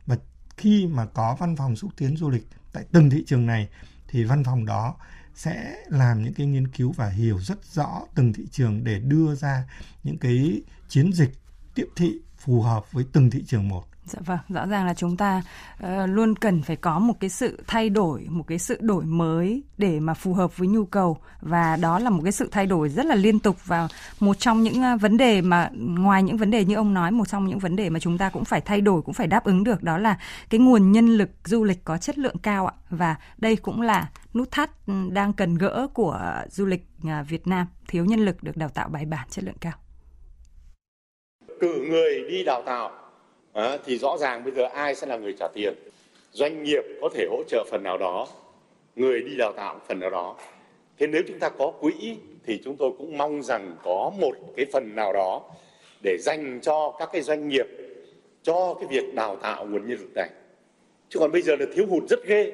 và 0.07 0.17
khi 0.57 0.87
mà 0.87 1.07
có 1.07 1.37
văn 1.41 1.57
phòng 1.57 1.77
xúc 1.77 1.91
tiến 1.97 2.17
du 2.17 2.31
lịch 2.31 2.47
tại 2.73 2.85
từng 2.93 3.11
thị 3.11 3.25
trường 3.27 3.47
này, 3.47 3.69
thì 4.09 4.25
văn 4.25 4.45
phòng 4.45 4.65
đó 4.65 4.97
sẽ 5.35 5.77
làm 5.89 6.23
những 6.23 6.35
cái 6.35 6.47
nghiên 6.47 6.69
cứu 6.69 6.93
và 6.93 7.09
hiểu 7.09 7.41
rất 7.41 7.65
rõ 7.65 8.03
từng 8.15 8.33
thị 8.33 8.47
trường 8.51 8.85
để 8.85 8.99
đưa 8.99 9.35
ra 9.35 9.69
những 10.05 10.19
cái 10.19 10.63
chiến 10.89 11.13
dịch 11.13 11.33
tiếp 11.75 11.87
thị 11.97 12.19
phù 12.39 12.63
hợp 12.63 12.93
với 12.93 13.05
từng 13.13 13.31
thị 13.31 13.45
trường 13.47 13.69
một. 13.69 13.85
Dạ 14.07 14.21
vâng, 14.27 14.39
rõ 14.49 14.67
ràng 14.67 14.87
là 14.87 14.95
chúng 14.95 15.17
ta 15.17 15.43
uh, 15.85 15.89
luôn 16.07 16.35
cần 16.35 16.63
phải 16.63 16.77
có 16.77 16.99
một 16.99 17.15
cái 17.21 17.31
sự 17.31 17.63
thay 17.67 17.89
đổi, 17.89 18.27
một 18.29 18.45
cái 18.47 18.59
sự 18.59 18.79
đổi 18.81 19.05
mới 19.05 19.63
để 19.79 20.01
mà 20.01 20.15
phù 20.15 20.35
hợp 20.35 20.59
với 20.59 20.69
nhu 20.69 20.85
cầu 20.85 21.19
và 21.41 21.77
đó 21.77 21.99
là 21.99 22.11
một 22.11 22.21
cái 22.23 22.33
sự 22.33 22.49
thay 22.53 22.67
đổi 22.67 22.89
rất 22.89 23.07
là 23.07 23.15
liên 23.15 23.39
tục 23.39 23.57
và 23.67 23.89
một 24.21 24.39
trong 24.39 24.63
những 24.63 24.75
uh, 24.95 25.01
vấn 25.01 25.17
đề 25.17 25.41
mà 25.41 25.71
ngoài 25.75 26.23
những 26.23 26.37
vấn 26.37 26.51
đề 26.51 26.65
như 26.65 26.75
ông 26.75 26.95
nói, 26.95 27.11
một 27.11 27.29
trong 27.29 27.47
những 27.47 27.59
vấn 27.59 27.77
đề 27.77 27.91
mà 27.91 28.01
chúng 28.01 28.19
ta 28.19 28.31
cũng 28.31 28.45
phải 28.45 28.61
thay 28.61 28.81
đổi, 28.81 29.03
cũng 29.03 29.15
phải 29.15 29.27
đáp 29.27 29.45
ứng 29.45 29.65
được 29.65 29.83
đó 29.83 29.99
là 29.99 30.19
cái 30.51 30.61
nguồn 30.61 30.93
nhân 30.93 31.07
lực 31.09 31.31
du 31.45 31.65
lịch 31.65 31.85
có 31.85 31.99
chất 31.99 32.19
lượng 32.19 32.39
cao 32.43 32.67
ạ. 32.67 32.75
Và 32.91 33.17
đây 33.39 33.57
cũng 33.57 33.81
là 33.81 34.11
nút 34.35 34.51
thắt 34.51 34.87
ừ, 34.87 34.93
đang 35.13 35.33
cần 35.33 35.55
gỡ 35.55 35.87
của 35.95 36.43
du 36.51 36.67
lịch 36.67 36.87
uh, 37.03 37.29
Việt 37.29 37.47
Nam, 37.47 37.67
thiếu 37.89 38.05
nhân 38.05 38.21
lực 38.21 38.43
được 38.43 38.57
đào 38.57 38.69
tạo 38.69 38.89
bài 38.89 39.05
bản 39.05 39.27
chất 39.31 39.45
lượng 39.45 39.59
cao. 39.61 39.73
Cử 41.61 41.87
người 41.91 42.31
đi 42.31 42.45
đào 42.45 42.63
tạo 42.67 42.91
à, 43.57 43.79
thì 43.85 43.99
rõ 43.99 44.17
ràng 44.17 44.45
bây 44.45 44.53
giờ 44.53 44.69
ai 44.75 44.95
sẽ 44.95 45.07
là 45.07 45.17
người 45.17 45.35
trả 45.39 45.49
tiền? 45.55 45.75
Doanh 46.33 46.63
nghiệp 46.63 46.83
có 47.01 47.09
thể 47.15 47.27
hỗ 47.31 47.43
trợ 47.49 47.65
phần 47.71 47.83
nào 47.83 47.99
đó 47.99 48.27
người 48.97 49.21
đi 49.23 49.37
đào 49.37 49.53
tạo 49.53 49.81
phần 49.89 50.01
nào 50.01 50.11
đó. 50.11 50.37
Thế 50.99 51.07
nếu 51.07 51.23
chúng 51.29 51.39
ta 51.39 51.49
có 51.49 51.73
quỹ 51.81 52.17
thì 52.47 52.61
chúng 52.65 52.77
tôi 52.77 52.91
cũng 52.99 53.19
mong 53.19 53.43
rằng 53.43 53.77
có 53.85 54.13
một 54.19 54.35
cái 54.57 54.67
phần 54.73 54.95
nào 54.95 55.13
đó 55.13 55.43
để 56.03 56.17
dành 56.21 56.61
cho 56.63 56.97
các 56.99 57.09
cái 57.13 57.23
doanh 57.23 57.49
nghiệp 57.49 57.67
cho 58.43 58.75
cái 58.75 58.89
việc 58.91 59.15
đào 59.15 59.37
tạo 59.37 59.67
nguồn 59.67 59.89
nhân 59.89 59.99
lực 59.99 60.15
này. 60.15 60.29
Chứ 61.09 61.19
còn 61.19 61.33
bây 61.33 61.43
giờ 61.43 61.57
là 61.57 61.67
thiếu 61.75 61.87
hụt 61.87 62.03
rất 62.09 62.27
ghê 62.27 62.53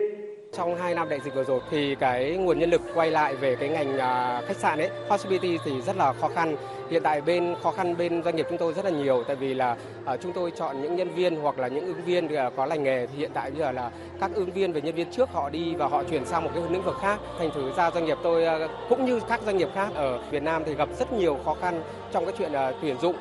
trong 0.53 0.77
2 0.77 0.95
năm 0.95 1.09
đại 1.09 1.21
dịch 1.25 1.35
vừa 1.35 1.45
rồi 1.45 1.61
thì 1.71 1.95
cái 1.95 2.37
nguồn 2.37 2.59
nhân 2.59 2.71
lực 2.71 2.81
quay 2.95 3.11
lại 3.11 3.37
về 3.37 3.57
cái 3.57 3.69
ngành 3.69 3.99
à, 3.99 4.43
khách 4.47 4.57
sạn 4.57 4.79
ấy, 4.79 4.91
hospitality 5.09 5.59
thì 5.65 5.81
rất 5.81 5.97
là 5.97 6.13
khó 6.13 6.29
khăn. 6.29 6.57
Hiện 6.91 7.03
tại 7.03 7.21
bên 7.21 7.55
khó 7.63 7.71
khăn 7.71 7.97
bên 7.97 8.23
doanh 8.23 8.37
nghiệp 8.37 8.47
chúng 8.49 8.59
tôi 8.59 8.73
rất 8.73 8.85
là 8.85 8.91
nhiều 8.91 9.25
tại 9.27 9.37
vì 9.37 9.55
là 9.55 9.77
à, 10.05 10.17
chúng 10.17 10.33
tôi 10.33 10.51
chọn 10.51 10.83
những 10.83 10.97
nhân 10.97 11.09
viên 11.15 11.37
hoặc 11.37 11.59
là 11.59 11.69
những 11.69 11.87
ứng 11.87 12.05
viên 12.05 12.35
à, 12.35 12.51
có 12.57 12.67
lành 12.67 12.83
nghề 12.83 13.07
thì 13.07 13.19
hiện 13.19 13.31
tại 13.35 13.51
bây 13.51 13.61
giờ 13.61 13.73
là 13.73 13.91
các 14.21 14.31
ứng 14.35 14.53
viên 14.53 14.73
về 14.73 14.81
nhân 14.81 14.95
viên 14.95 15.11
trước 15.11 15.29
họ 15.33 15.51
đi 15.51 15.75
và 15.75 15.87
họ 15.87 16.05
chuyển 16.11 16.25
sang 16.25 16.45
một 16.45 16.51
cái 16.55 16.63
lĩnh 16.71 16.83
vực 16.83 16.97
khác. 17.01 17.19
Thành 17.39 17.51
thử 17.55 17.73
ra 17.77 17.91
doanh 17.91 18.05
nghiệp 18.05 18.19
tôi 18.23 18.69
cũng 18.89 19.05
như 19.05 19.21
các 19.29 19.41
doanh 19.43 19.57
nghiệp 19.57 19.69
khác 19.75 19.89
ở 19.95 20.19
Việt 20.31 20.43
Nam 20.43 20.63
thì 20.67 20.75
gặp 20.75 20.89
rất 20.99 21.13
nhiều 21.13 21.39
khó 21.45 21.57
khăn 21.61 21.83
trong 22.13 22.25
cái 22.25 22.35
chuyện 22.39 22.53
tuyển 22.83 22.97
dụng 23.01 23.17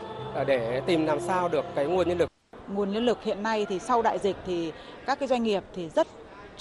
để 0.48 0.82
tìm 0.86 1.06
làm 1.06 1.20
sao 1.20 1.50
được 1.50 1.66
cái 1.76 1.86
nguồn 1.86 2.08
nhân 2.08 2.18
lực 2.18 2.30
nguồn 2.68 2.92
nhân 2.92 3.06
lực 3.06 3.24
hiện 3.24 3.44
nay 3.44 3.66
thì 3.70 3.80
sau 3.80 4.02
đại 4.02 4.20
dịch 4.20 4.36
thì 4.46 4.72
các 5.06 5.20
cái 5.20 5.28
doanh 5.28 5.44
nghiệp 5.44 5.64
thì 5.76 5.90
rất 5.90 6.08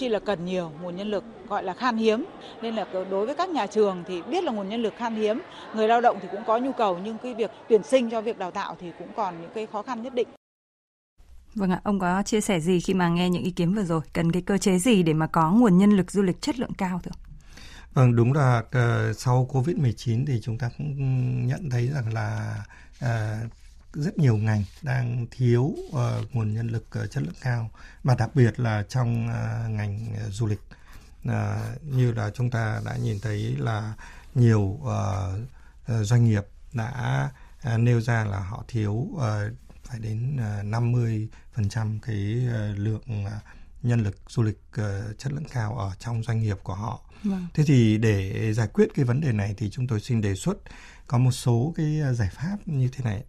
chi 0.00 0.08
là 0.08 0.18
cần 0.18 0.44
nhiều 0.44 0.72
nguồn 0.82 0.96
nhân 0.96 1.10
lực 1.10 1.24
gọi 1.48 1.62
là 1.62 1.74
khan 1.74 1.96
hiếm. 1.96 2.24
Nên 2.62 2.74
là 2.74 2.86
đối 3.10 3.26
với 3.26 3.34
các 3.34 3.48
nhà 3.48 3.66
trường 3.66 4.04
thì 4.08 4.22
biết 4.22 4.44
là 4.44 4.52
nguồn 4.52 4.68
nhân 4.68 4.82
lực 4.82 4.94
khan 4.96 5.14
hiếm 5.14 5.42
người 5.74 5.88
lao 5.88 6.00
động 6.00 6.18
thì 6.22 6.28
cũng 6.32 6.44
có 6.46 6.58
nhu 6.58 6.72
cầu 6.72 6.98
nhưng 7.04 7.18
cái 7.18 7.34
việc 7.34 7.50
tuyển 7.68 7.82
sinh 7.82 8.10
cho 8.10 8.20
việc 8.20 8.38
đào 8.38 8.50
tạo 8.50 8.76
thì 8.80 8.92
cũng 8.98 9.08
còn 9.16 9.34
những 9.40 9.50
cái 9.54 9.66
khó 9.72 9.82
khăn 9.82 10.02
nhất 10.02 10.14
định. 10.14 10.28
Vâng 11.54 11.70
ạ, 11.70 11.80
ông 11.84 11.98
có 11.98 12.22
chia 12.22 12.40
sẻ 12.40 12.60
gì 12.60 12.80
khi 12.80 12.94
mà 12.94 13.08
nghe 13.08 13.30
những 13.30 13.42
ý 13.42 13.50
kiến 13.50 13.74
vừa 13.74 13.84
rồi? 13.84 14.00
Cần 14.12 14.32
cái 14.32 14.42
cơ 14.42 14.58
chế 14.58 14.78
gì 14.78 15.02
để 15.02 15.12
mà 15.12 15.26
có 15.26 15.50
nguồn 15.50 15.78
nhân 15.78 15.90
lực 15.90 16.10
du 16.10 16.22
lịch 16.22 16.42
chất 16.42 16.58
lượng 16.58 16.74
cao 16.78 17.00
thưa 17.04 17.10
Vâng, 17.94 18.16
đúng 18.16 18.32
là 18.32 18.58
uh, 18.58 19.16
sau 19.16 19.48
Covid-19 19.52 20.24
thì 20.26 20.40
chúng 20.42 20.58
ta 20.58 20.70
cũng 20.78 21.46
nhận 21.46 21.70
thấy 21.70 21.88
rằng 21.88 22.14
là 22.14 22.56
uh, 23.04 23.52
rất 23.92 24.18
nhiều 24.18 24.36
ngành 24.36 24.64
đang 24.82 25.26
thiếu 25.30 25.62
uh, 25.62 25.96
nguồn 26.32 26.54
nhân 26.54 26.68
lực 26.68 26.86
uh, 27.04 27.10
chất 27.10 27.22
lượng 27.22 27.34
cao 27.40 27.70
và 28.04 28.14
đặc 28.14 28.30
biệt 28.34 28.60
là 28.60 28.84
trong 28.88 29.28
uh, 29.28 29.70
ngành 29.70 30.14
uh, 30.26 30.32
du 30.32 30.46
lịch 30.46 30.60
uh, 31.28 31.82
như 31.82 32.12
là 32.12 32.30
chúng 32.34 32.50
ta 32.50 32.80
đã 32.84 32.96
nhìn 32.96 33.20
thấy 33.20 33.56
là 33.58 33.94
nhiều 34.34 34.60
uh, 34.60 34.88
doanh 36.02 36.24
nghiệp 36.24 36.46
đã 36.72 37.28
uh, 37.74 37.80
nêu 37.80 38.00
ra 38.00 38.24
là 38.24 38.38
họ 38.38 38.64
thiếu 38.68 38.92
uh, 38.92 39.20
phải 39.84 39.98
đến 39.98 40.36
uh, 40.60 40.64
50 40.64 41.28
phần 41.52 41.68
trăm 41.68 41.98
cái 42.00 42.46
uh, 42.46 42.78
lượng 42.78 43.24
uh, 43.26 43.32
nhân 43.82 44.02
lực 44.02 44.16
du 44.28 44.42
lịch 44.42 44.60
uh, 44.80 45.18
chất 45.18 45.32
lượng 45.32 45.48
cao 45.52 45.78
ở 45.78 45.92
trong 45.98 46.22
doanh 46.22 46.42
nghiệp 46.42 46.58
của 46.62 46.74
họ. 46.74 47.00
Vâng. 47.24 47.46
Thế 47.54 47.64
thì 47.66 47.98
để 47.98 48.52
giải 48.52 48.68
quyết 48.72 48.88
cái 48.94 49.04
vấn 49.04 49.20
đề 49.20 49.32
này 49.32 49.54
thì 49.56 49.70
chúng 49.70 49.86
tôi 49.86 50.00
xin 50.00 50.20
đề 50.20 50.34
xuất 50.34 50.58
có 51.06 51.18
một 51.18 51.32
số 51.32 51.74
cái 51.76 52.00
giải 52.14 52.28
pháp 52.32 52.56
như 52.66 52.88
thế 52.88 53.04
này. 53.04 53.24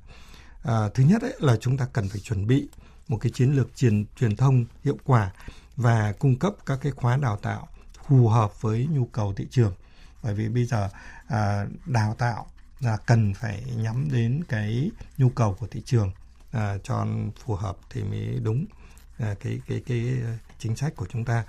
À, 0.63 0.89
thứ 0.93 1.03
nhất 1.03 1.21
ấy 1.21 1.35
là 1.39 1.57
chúng 1.61 1.77
ta 1.77 1.87
cần 1.93 2.09
phải 2.09 2.19
chuẩn 2.19 2.47
bị 2.47 2.67
một 3.07 3.17
cái 3.21 3.31
chiến 3.35 3.51
lược 3.51 3.75
truyền 3.75 4.05
truyền 4.19 4.35
thông 4.35 4.65
hiệu 4.83 4.97
quả 5.03 5.31
và 5.75 6.13
cung 6.19 6.39
cấp 6.39 6.53
các 6.65 6.79
cái 6.81 6.91
khóa 6.91 7.17
đào 7.17 7.37
tạo 7.37 7.67
phù 8.07 8.27
hợp 8.27 8.61
với 8.61 8.87
nhu 8.91 9.05
cầu 9.05 9.33
thị 9.33 9.47
trường. 9.51 9.73
Bởi 10.23 10.33
vì 10.33 10.49
bây 10.49 10.65
giờ 10.65 10.89
à, 11.27 11.65
đào 11.85 12.15
tạo 12.17 12.47
là 12.79 12.97
cần 13.05 13.33
phải 13.33 13.63
nhắm 13.75 14.07
đến 14.11 14.43
cái 14.49 14.91
nhu 15.17 15.29
cầu 15.29 15.55
của 15.59 15.67
thị 15.67 15.81
trường 15.85 16.11
à, 16.51 16.77
cho 16.83 17.05
phù 17.45 17.55
hợp 17.55 17.77
thì 17.89 18.03
mới 18.03 18.39
đúng 18.43 18.65
à, 19.17 19.35
cái 19.43 19.61
cái 19.67 19.81
cái 19.87 20.17
chính 20.59 20.75
sách 20.75 20.95
của 20.95 21.07
chúng 21.11 21.25
ta. 21.25 21.43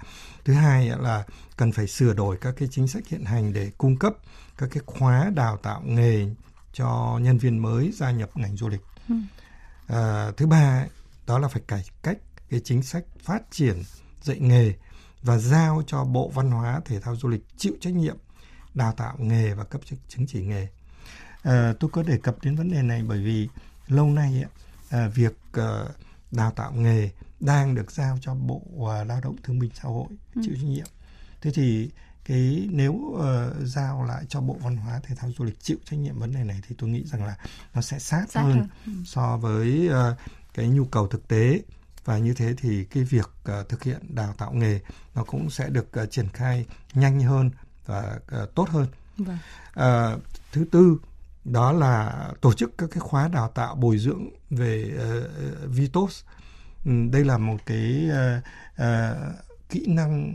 Thứ 0.44 0.53
hai 0.53 0.88
là 0.88 1.25
cần 1.57 1.72
phải 1.72 1.87
sửa 1.87 2.14
đổi 2.14 2.37
các 2.40 2.55
cái 2.59 2.68
chính 2.72 2.88
sách 2.88 3.07
hiện 3.09 3.25
hành 3.25 3.53
để 3.53 3.70
cung 3.79 3.96
cấp 3.96 4.12
các 4.59 4.68
cái 4.72 4.83
khóa 4.87 5.31
đào 5.35 5.57
tạo 5.57 5.83
nghề 5.85 6.27
cho 6.72 7.18
nhân 7.22 7.38
viên 7.38 7.59
mới 7.59 7.92
gia 7.92 8.11
nhập 8.11 8.31
ngành 8.37 8.57
du 8.57 8.68
lịch. 8.68 8.81
Ừ. 9.12 9.94
À, 9.94 10.31
thứ 10.37 10.46
ba 10.46 10.87
đó 11.27 11.38
là 11.38 11.48
phải 11.48 11.62
cải 11.66 11.85
cách 12.03 12.18
cái 12.51 12.61
chính 12.64 12.83
sách 12.83 13.05
phát 13.22 13.42
triển 13.51 13.83
dạy 14.22 14.38
nghề 14.40 14.72
và 15.22 15.38
giao 15.38 15.83
cho 15.87 16.05
Bộ 16.05 16.29
Văn 16.29 16.51
hóa 16.51 16.81
Thể 16.85 17.01
thao 17.01 17.16
Du 17.16 17.29
lịch 17.29 17.44
chịu 17.57 17.72
trách 17.81 17.94
nhiệm 17.94 18.16
đào 18.75 18.92
tạo 18.92 19.16
nghề 19.18 19.55
và 19.55 19.64
cấp 19.64 19.81
chứng 20.09 20.27
chỉ 20.27 20.42
nghề. 20.42 20.68
À, 21.42 21.75
tôi 21.81 21.90
có 21.90 22.03
đề 22.03 22.18
cập 22.18 22.37
đến 22.42 22.57
vấn 22.57 22.70
đề 22.70 22.83
này 22.83 23.03
bởi 23.03 23.25
vì 23.25 23.48
lâu 23.88 24.07
nay 24.11 24.44
à, 24.90 25.09
việc 25.09 25.37
à, 25.53 25.85
đào 26.31 26.51
tạo 26.51 26.72
nghề 26.72 27.11
đang 27.40 27.75
được 27.75 27.90
giao 27.90 28.18
cho 28.20 28.35
Bộ 28.35 28.62
uh, 28.77 29.07
Lao 29.07 29.20
động 29.22 29.37
Thương 29.42 29.59
binh 29.59 29.70
Xã 29.75 29.88
hội 29.88 30.07
ừ. 30.35 30.42
chịu 30.44 30.55
trách 30.55 30.68
nhiệm. 30.68 30.87
Thế 31.40 31.51
thì 31.55 31.90
cái 32.25 32.69
nếu 32.71 32.93
uh, 32.93 33.23
giao 33.67 34.05
lại 34.05 34.25
cho 34.29 34.41
Bộ 34.41 34.57
Văn 34.61 34.77
hóa 34.77 35.01
Thể 35.03 35.15
thao 35.15 35.31
Du 35.39 35.45
lịch 35.45 35.61
chịu 35.61 35.77
trách 35.85 35.97
nhiệm 35.97 36.19
vấn 36.19 36.35
đề 36.35 36.45
này 36.45 36.61
thì 36.69 36.75
tôi 36.79 36.91
nghĩ 36.91 37.05
rằng 37.05 37.25
là 37.25 37.37
nó 37.75 37.81
sẽ 37.81 37.99
sát, 37.99 38.27
sát 38.31 38.41
hơn, 38.41 38.53
hơn. 38.53 38.69
Ừ. 38.87 38.93
so 39.05 39.37
với 39.37 39.89
uh, 39.89 40.19
cái 40.55 40.69
nhu 40.69 40.85
cầu 40.85 41.07
thực 41.07 41.29
tế 41.29 41.61
và 42.05 42.19
như 42.19 42.35
thế 42.35 42.55
thì 42.59 42.85
cái 42.85 43.05
việc 43.05 43.31
uh, 43.61 43.69
thực 43.69 43.83
hiện 43.83 44.15
đào 44.15 44.35
tạo 44.39 44.53
nghề 44.53 44.81
nó 45.15 45.25
cũng 45.25 45.51
sẽ 45.51 45.69
được 45.69 45.89
uh, 46.03 46.11
triển 46.11 46.29
khai 46.29 46.67
nhanh 46.95 47.21
hơn 47.21 47.51
và 47.87 48.19
uh, 48.43 48.55
tốt 48.55 48.69
hơn. 48.69 48.87
Vâng. 49.17 49.39
Uh, 49.71 50.23
thứ 50.53 50.65
tư 50.73 50.97
đó 51.45 51.73
là 51.73 52.29
tổ 52.41 52.53
chức 52.53 52.79
các 52.79 52.91
cái 52.91 53.01
khóa 53.01 53.29
đào 53.29 53.49
tạo 53.49 53.75
bồi 53.75 53.99
dưỡng 53.99 54.29
về 54.51 54.91
uh, 54.97 55.71
Vitos 55.71 56.23
Ừ, 56.85 56.93
đây 57.13 57.25
là 57.25 57.39
một 57.39 57.57
cái 57.67 58.09
uh, 58.09 58.43
uh, 58.83 59.52
kỹ 59.73 59.85
năng 59.87 60.33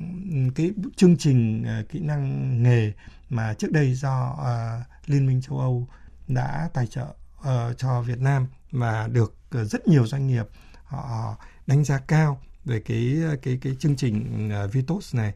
cái 0.55 0.71
chương 0.95 1.17
trình 1.17 1.65
uh, 1.81 1.89
kỹ 1.89 1.99
năng 1.99 2.63
nghề 2.63 2.93
mà 3.29 3.53
trước 3.53 3.71
đây 3.71 3.93
do 3.93 4.31
uh, 4.33 5.09
Liên 5.09 5.27
minh 5.27 5.41
châu 5.41 5.59
Âu 5.59 5.87
đã 6.27 6.69
tài 6.73 6.87
trợ 6.87 7.05
uh, 7.39 7.77
cho 7.77 8.01
Việt 8.01 8.19
Nam 8.19 8.47
và 8.71 9.07
được 9.07 9.35
uh, 9.61 9.67
rất 9.67 9.87
nhiều 9.87 10.07
doanh 10.07 10.27
nghiệp 10.27 10.47
họ 10.83 11.35
đánh 11.67 11.83
giá 11.83 11.99
cao 11.99 12.41
về 12.65 12.79
cái 12.79 13.17
ờ, 13.29 13.35
cái 13.41 13.57
cái 13.61 13.75
chương 13.79 13.95
trình 13.95 14.49
uh, 14.65 14.73
Vitos 14.73 15.15
này. 15.15 15.33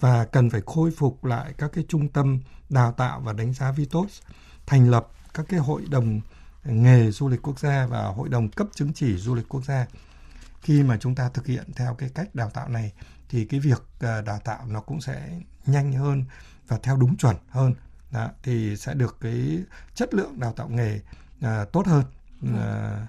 Và 0.00 0.24
cần 0.24 0.50
phải 0.50 0.60
khôi 0.66 0.90
phục 0.90 1.24
lại 1.24 1.54
các 1.58 1.70
cái 1.74 1.84
trung 1.88 2.08
tâm 2.08 2.40
đào 2.68 2.92
tạo 2.92 3.20
và 3.20 3.32
đánh 3.32 3.52
giá 3.52 3.72
Vitos 3.72 4.20
thành 4.66 4.90
lập 4.90 5.08
các 5.34 5.46
cái 5.48 5.60
hội 5.60 5.82
đồng 5.90 6.20
nghề 6.64 7.10
du 7.10 7.28
lịch 7.28 7.42
quốc 7.42 7.58
gia 7.58 7.86
và 7.86 8.06
hội 8.06 8.28
đồng 8.28 8.48
cấp 8.48 8.66
chứng 8.74 8.92
chỉ 8.92 9.16
du 9.16 9.34
lịch 9.34 9.48
quốc 9.48 9.64
gia 9.64 9.86
khi 10.62 10.82
mà 10.82 10.96
chúng 11.00 11.14
ta 11.14 11.28
thực 11.28 11.46
hiện 11.46 11.64
theo 11.76 11.94
cái 11.94 12.08
cách 12.14 12.34
đào 12.34 12.50
tạo 12.50 12.68
này 12.68 12.92
thì 13.28 13.44
cái 13.44 13.60
việc 13.60 13.82
ờ, 14.00 14.22
đào 14.22 14.38
tạo 14.44 14.66
nó 14.66 14.80
cũng 14.80 15.00
sẽ 15.00 15.40
nhanh 15.66 15.92
hơn 15.92 16.24
và 16.68 16.78
theo 16.82 16.96
đúng 16.96 17.16
chuẩn 17.16 17.36
hơn. 17.48 17.74
Đó, 18.10 18.28
thì 18.42 18.76
sẽ 18.76 18.94
được 18.94 19.16
cái 19.20 19.58
chất 19.94 20.14
lượng 20.14 20.40
đào 20.40 20.52
tạo 20.52 20.68
nghề 20.68 21.00
uh, 21.38 21.72
tốt 21.72 21.86
hơn. 21.86 22.04
Uh, 22.44 23.08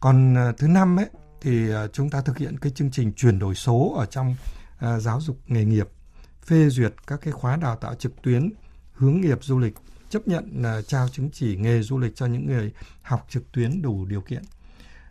còn 0.00 0.34
uh, 0.50 0.58
thứ 0.58 0.68
năm 0.68 0.96
ấy 0.96 1.06
thì 1.40 1.74
uh, 1.74 1.92
chúng 1.92 2.10
ta 2.10 2.20
thực 2.20 2.38
hiện 2.38 2.58
cái 2.58 2.72
chương 2.72 2.90
trình 2.90 3.12
chuyển 3.12 3.38
đổi 3.38 3.54
số 3.54 3.94
ở 3.98 4.06
trong 4.06 4.36
uh, 4.76 5.02
giáo 5.02 5.20
dục 5.20 5.38
nghề 5.46 5.64
nghiệp 5.64 5.88
phê 6.44 6.68
duyệt 6.68 6.94
các 7.06 7.20
cái 7.22 7.32
khóa 7.32 7.56
đào 7.56 7.76
tạo 7.76 7.94
trực 7.94 8.22
tuyến 8.22 8.52
hướng 8.92 9.20
nghiệp 9.20 9.38
du 9.42 9.58
lịch 9.58 9.74
chấp 10.10 10.28
nhận 10.28 10.62
uh, 10.78 10.88
trao 10.88 11.08
chứng 11.08 11.30
chỉ 11.32 11.56
nghề 11.56 11.82
du 11.82 11.98
lịch 11.98 12.16
cho 12.16 12.26
những 12.26 12.46
người 12.46 12.72
học 13.02 13.26
trực 13.28 13.52
tuyến 13.52 13.82
đủ 13.82 14.04
điều 14.04 14.20
kiện. 14.20 14.42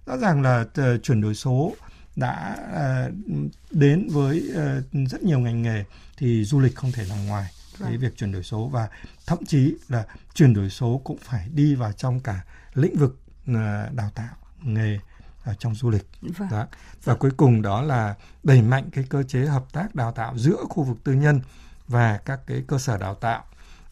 Rõ 0.05 0.17
ràng 0.17 0.41
là 0.41 0.61
uh, 0.61 1.03
chuyển 1.03 1.21
đổi 1.21 1.35
số 1.35 1.73
đã 2.19 2.58
uh, 3.08 3.13
đến 3.71 4.08
với 4.12 4.51
uh, 4.51 5.10
rất 5.10 5.23
nhiều 5.23 5.39
ngành 5.39 5.62
nghề 5.62 5.84
thì 6.17 6.43
du 6.43 6.60
lịch 6.60 6.75
không 6.75 6.91
thể 6.91 7.05
nằm 7.10 7.25
ngoài 7.27 7.51
cái 7.79 7.91
vâng. 7.91 7.99
việc 7.99 8.17
chuyển 8.17 8.32
đổi 8.32 8.43
số 8.43 8.67
và 8.67 8.89
thậm 9.25 9.45
chí 9.45 9.75
là 9.88 10.05
chuyển 10.34 10.53
đổi 10.53 10.69
số 10.69 11.01
cũng 11.03 11.17
phải 11.21 11.49
đi 11.53 11.75
vào 11.75 11.91
trong 11.91 12.19
cả 12.19 12.43
lĩnh 12.73 12.97
vực 12.97 13.19
uh, 13.51 13.55
đào 13.93 14.12
tạo 14.15 14.36
nghề 14.62 14.99
ở 15.43 15.53
trong 15.53 15.75
du 15.75 15.89
lịch 15.89 16.05
vâng. 16.21 16.49
đó. 16.51 16.67
và 17.03 17.15
cuối 17.15 17.32
cùng 17.38 17.62
đó 17.62 17.82
là 17.82 18.15
đẩy 18.43 18.62
mạnh 18.62 18.89
cái 18.91 19.03
cơ 19.10 19.23
chế 19.23 19.45
hợp 19.45 19.65
tác 19.73 19.95
đào 19.95 20.12
tạo 20.12 20.38
giữa 20.38 20.58
khu 20.69 20.84
vực 20.84 20.97
tư 21.03 21.13
nhân 21.13 21.41
và 21.88 22.17
các 22.25 22.39
cái 22.47 22.63
cơ 22.67 22.77
sở 22.77 22.97
đào 22.97 23.15
tạo 23.15 23.43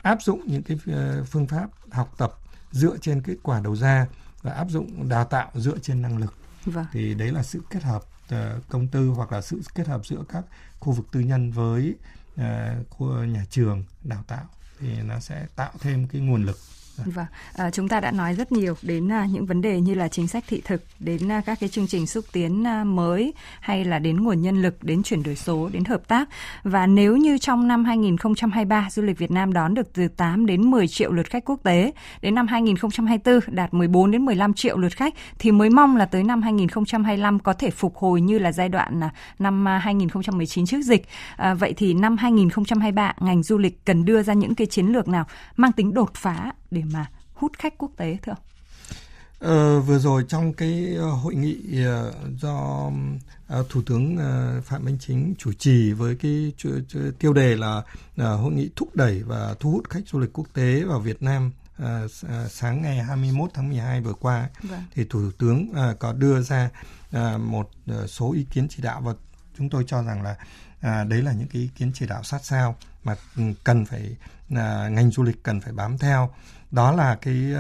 áp 0.02 0.22
dụng 0.22 0.42
những 0.46 0.64
cái 0.64 0.78
phương 1.26 1.48
pháp 1.48 1.68
học 1.92 2.14
tập 2.18 2.34
dựa 2.72 2.98
trên 3.02 3.22
kết 3.22 3.36
quả 3.44 3.60
đầu 3.60 3.76
ra 3.76 4.08
và 4.42 4.52
áp 4.52 4.68
dụng 4.70 5.10
đào 5.10 5.26
tạo 5.26 5.52
dựa 5.56 5.78
trên 5.82 6.02
năng 6.02 6.18
lực 6.18 6.34
vâng. 6.66 6.86
thì 6.92 7.14
đấy 7.14 7.32
là 7.32 7.44
sự 7.44 7.62
kết 7.70 7.84
hợp 7.84 8.04
Ờ, 8.30 8.60
công 8.70 8.88
tư 8.88 9.08
hoặc 9.08 9.32
là 9.32 9.42
sự 9.42 9.62
kết 9.76 9.88
hợp 9.88 10.06
giữa 10.06 10.24
các 10.30 10.46
khu 10.80 10.94
vực 10.94 11.06
tư 11.12 11.20
nhân 11.20 11.52
với 11.52 11.96
uh, 12.36 12.44
khu 12.90 13.24
nhà 13.24 13.46
trường 13.50 13.84
đào 14.04 14.24
tạo 14.28 14.46
thì 14.80 15.02
nó 15.02 15.20
sẽ 15.20 15.46
tạo 15.56 15.72
thêm 15.80 16.08
cái 16.08 16.22
nguồn 16.22 16.46
lực 16.46 16.58
Vâng, 17.06 17.26
à, 17.56 17.72
chúng 17.72 17.88
ta 17.88 18.00
đã 18.00 18.12
nói 18.12 18.34
rất 18.34 18.52
nhiều 18.52 18.76
đến 18.82 19.12
à, 19.12 19.28
những 19.32 19.46
vấn 19.46 19.62
đề 19.62 19.82
như 19.82 19.94
là 19.94 20.08
chính 20.08 20.28
sách 20.28 20.44
thị 20.48 20.62
thực, 20.66 20.82
đến 21.00 21.32
à, 21.32 21.42
các 21.46 21.60
cái 21.60 21.70
chương 21.70 21.88
trình 21.88 22.08
xúc 22.08 22.26
tiến 22.32 22.68
à, 22.68 22.84
mới 22.84 23.34
hay 23.60 23.86
là 23.86 24.00
đến 24.00 24.24
nguồn 24.24 24.42
nhân 24.42 24.62
lực, 24.62 24.84
đến 24.84 25.04
chuyển 25.04 25.24
đổi 25.24 25.36
số, 25.36 25.70
đến 25.74 25.86
hợp 25.86 26.08
tác. 26.08 26.30
Và 26.64 26.88
nếu 26.88 27.18
như 27.18 27.38
trong 27.38 27.68
năm 27.68 27.86
2023 27.86 28.88
du 28.92 29.02
lịch 29.02 29.18
Việt 29.18 29.32
Nam 29.32 29.54
đón 29.54 29.74
được 29.74 29.94
từ 29.94 30.08
8 30.08 30.46
đến 30.46 30.72
10 30.72 30.88
triệu 30.88 31.12
lượt 31.12 31.30
khách 31.30 31.46
quốc 31.46 31.60
tế, 31.64 31.92
đến 32.22 32.36
năm 32.36 32.48
2024 32.48 33.40
đạt 33.48 33.74
14 33.74 34.12
đến 34.12 34.26
15 34.26 34.54
triệu 34.54 34.78
lượt 34.78 34.96
khách 34.96 35.14
thì 35.40 35.52
mới 35.52 35.70
mong 35.70 35.98
là 35.98 36.06
tới 36.06 36.24
năm 36.24 36.42
2025 36.42 37.40
có 37.40 37.54
thể 37.54 37.70
phục 37.70 37.96
hồi 37.96 38.22
như 38.22 38.40
là 38.40 38.52
giai 38.52 38.70
đoạn 38.70 39.04
à, 39.04 39.10
năm 39.40 39.68
à, 39.68 39.78
2019 39.78 40.66
trước 40.66 40.82
dịch. 40.82 41.06
À, 41.36 41.54
vậy 41.54 41.74
thì 41.78 41.94
năm 41.94 42.18
2023 42.18 43.14
ngành 43.20 43.44
du 43.44 43.58
lịch 43.58 43.86
cần 43.86 44.06
đưa 44.06 44.24
ra 44.24 44.34
những 44.34 44.56
cái 44.56 44.68
chiến 44.68 44.88
lược 44.88 45.08
nào 45.08 45.26
mang 45.56 45.72
tính 45.72 45.94
đột 45.94 46.14
phá 46.14 46.52
để 46.72 46.84
mà 46.94 47.12
hút 47.34 47.52
khách 47.60 47.78
quốc 47.78 47.92
tế 47.98 48.18
thưa 48.22 48.32
ông? 48.32 48.42
Ờ, 49.40 49.80
vừa 49.80 50.00
rồi 50.00 50.26
trong 50.28 50.54
cái 50.54 50.96
ờ, 50.98 51.10
hội 51.10 51.36
nghị 51.36 51.58
uh, 51.58 52.40
do 52.40 52.88
uh, 53.60 53.70
Thủ 53.70 53.82
tướng 53.86 54.16
uh, 54.16 54.66
Phạm 54.66 54.86
Minh 54.86 54.98
Chính 55.00 55.34
chủ 55.38 55.54
trì 55.54 55.92
với 55.92 56.16
cái 56.16 56.54
tiêu 57.20 57.34
đề 57.34 57.56
là 57.56 57.84
hội 58.16 58.54
nghị 58.54 58.70
thúc 58.76 58.96
đẩy 58.96 59.24
và 59.24 59.56
thu 59.60 59.72
hút 59.72 59.90
khách 59.90 60.08
du 60.08 60.20
lịch 60.20 60.34
quốc 60.34 60.48
tế 60.54 60.84
vào 60.84 61.00
Việt 61.00 61.22
Nam 61.22 61.52
sáng 62.50 62.82
ngày 62.82 63.04
21 63.04 63.50
tháng 63.54 63.70
12 63.70 64.02
vừa 64.02 64.14
qua 64.14 64.50
vâng. 64.64 64.84
thì 64.96 65.06
Thủ 65.10 65.32
tướng 65.38 65.74
có 66.00 66.14
đưa 66.14 66.42
ra 66.42 66.70
một 67.38 67.70
số 68.08 68.34
ý 68.34 68.46
kiến 68.52 68.68
chỉ 68.70 68.84
đạo 68.84 69.02
và 69.02 69.14
chúng 69.58 69.70
tôi 69.70 69.84
cho 69.88 70.04
rằng 70.04 70.22
là 70.22 70.36
à, 70.82 71.04
đấy 71.04 71.22
là 71.22 71.34
những 71.34 71.48
cái 71.48 71.62
ý 71.62 71.70
kiến 71.76 71.92
chỉ 71.94 72.06
đạo 72.06 72.24
sát 72.24 72.46
sao 72.46 72.76
mà 73.04 73.16
ừ, 73.36 73.44
cần 73.64 73.86
phải 73.86 74.16
à, 74.56 74.90
ngành 74.90 75.12
du 75.12 75.24
lịch 75.24 75.44
cần 75.44 75.62
phải 75.62 75.74
bám 75.74 75.98
theo. 75.98 76.34
Đó 76.72 76.92
là 76.92 77.18
cái 77.22 77.54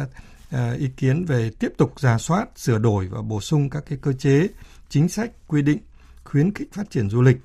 à, 0.51 0.71
ý 0.71 0.89
kiến 0.97 1.25
về 1.25 1.51
tiếp 1.59 1.73
tục 1.77 1.99
giả 1.99 2.17
soát, 2.17 2.45
sửa 2.55 2.77
đổi 2.77 3.07
và 3.07 3.21
bổ 3.21 3.41
sung 3.41 3.69
các 3.69 3.83
cái 3.89 3.97
cơ 4.01 4.13
chế, 4.13 4.47
chính 4.89 5.09
sách, 5.09 5.31
quy 5.47 5.61
định 5.61 5.79
khuyến 6.23 6.53
khích 6.53 6.73
phát 6.73 6.89
triển 6.89 7.09
du 7.09 7.21
lịch, 7.21 7.37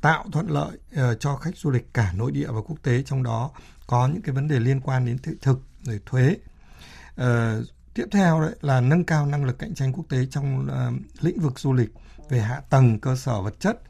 tạo 0.00 0.24
thuận 0.32 0.50
lợi 0.50 0.78
uh, 0.94 1.20
cho 1.20 1.36
khách 1.36 1.56
du 1.56 1.70
lịch 1.70 1.94
cả 1.94 2.12
nội 2.12 2.32
địa 2.32 2.46
và 2.46 2.60
quốc 2.60 2.76
tế. 2.82 3.02
Trong 3.02 3.22
đó 3.22 3.50
có 3.86 4.08
những 4.08 4.22
cái 4.22 4.34
vấn 4.34 4.48
đề 4.48 4.60
liên 4.60 4.80
quan 4.80 5.06
đến 5.06 5.18
thị 5.18 5.32
thực 5.42 5.60
rồi 5.82 6.00
thuế. 6.06 6.36
Uh, 7.20 7.66
tiếp 7.94 8.06
theo 8.10 8.40
đấy 8.40 8.56
là 8.60 8.80
nâng 8.80 9.04
cao 9.04 9.26
năng 9.26 9.44
lực 9.44 9.58
cạnh 9.58 9.74
tranh 9.74 9.92
quốc 9.92 10.04
tế 10.08 10.26
trong 10.30 10.66
uh, 10.66 11.24
lĩnh 11.24 11.40
vực 11.40 11.58
du 11.58 11.72
lịch 11.72 11.90
về 12.28 12.40
hạ 12.40 12.60
tầng 12.70 13.00
cơ 13.00 13.16
sở 13.16 13.42
vật 13.42 13.54
chất, 13.60 13.82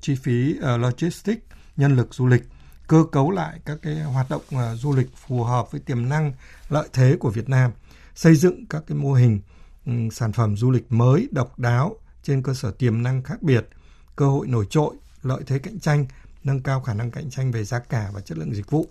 chi 0.00 0.14
phí 0.14 0.54
uh, 0.58 0.80
logistics, 0.80 1.42
nhân 1.76 1.96
lực 1.96 2.14
du 2.14 2.26
lịch 2.26 2.42
cơ 2.86 3.04
cấu 3.12 3.30
lại 3.30 3.60
các 3.64 3.78
cái 3.82 4.02
hoạt 4.02 4.30
động 4.30 4.42
uh, 4.54 4.78
du 4.78 4.96
lịch 4.96 5.16
phù 5.16 5.44
hợp 5.44 5.72
với 5.72 5.80
tiềm 5.80 6.08
năng 6.08 6.32
lợi 6.68 6.88
thế 6.92 7.16
của 7.20 7.30
Việt 7.30 7.48
Nam, 7.48 7.70
xây 8.14 8.36
dựng 8.36 8.66
các 8.66 8.82
cái 8.86 8.96
mô 8.98 9.12
hình 9.12 9.40
um, 9.86 10.08
sản 10.08 10.32
phẩm 10.32 10.56
du 10.56 10.70
lịch 10.70 10.92
mới, 10.92 11.28
độc 11.32 11.58
đáo 11.58 11.96
trên 12.22 12.42
cơ 12.42 12.54
sở 12.54 12.70
tiềm 12.70 13.02
năng 13.02 13.22
khác 13.22 13.42
biệt, 13.42 13.68
cơ 14.16 14.26
hội 14.26 14.46
nổi 14.46 14.66
trội, 14.70 14.94
lợi 15.22 15.42
thế 15.46 15.58
cạnh 15.58 15.80
tranh, 15.80 16.06
nâng 16.44 16.62
cao 16.62 16.80
khả 16.80 16.94
năng 16.94 17.10
cạnh 17.10 17.30
tranh 17.30 17.52
về 17.52 17.64
giá 17.64 17.78
cả 17.78 18.10
và 18.12 18.20
chất 18.20 18.38
lượng 18.38 18.54
dịch 18.54 18.70
vụ. 18.70 18.88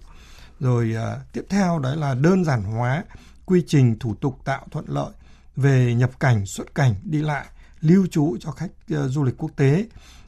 Rồi 0.59 0.95
uh, 0.95 1.33
tiếp 1.33 1.45
theo 1.49 1.79
đấy 1.79 1.97
là 1.97 2.13
đơn 2.13 2.45
giản 2.45 2.63
hóa 2.63 3.03
quy 3.45 3.63
trình 3.67 3.99
thủ 3.99 4.15
tục 4.21 4.39
tạo 4.45 4.67
thuận 4.71 4.85
lợi 4.87 5.11
về 5.55 5.95
nhập 5.95 6.19
cảnh, 6.19 6.45
xuất 6.45 6.75
cảnh, 6.75 6.95
đi 7.03 7.21
lại, 7.21 7.45
lưu 7.81 8.07
trú 8.11 8.37
cho 8.39 8.51
khách 8.51 8.71
uh, 8.93 9.11
du 9.11 9.23
lịch 9.23 9.37
quốc 9.37 9.51
tế, 9.55 9.85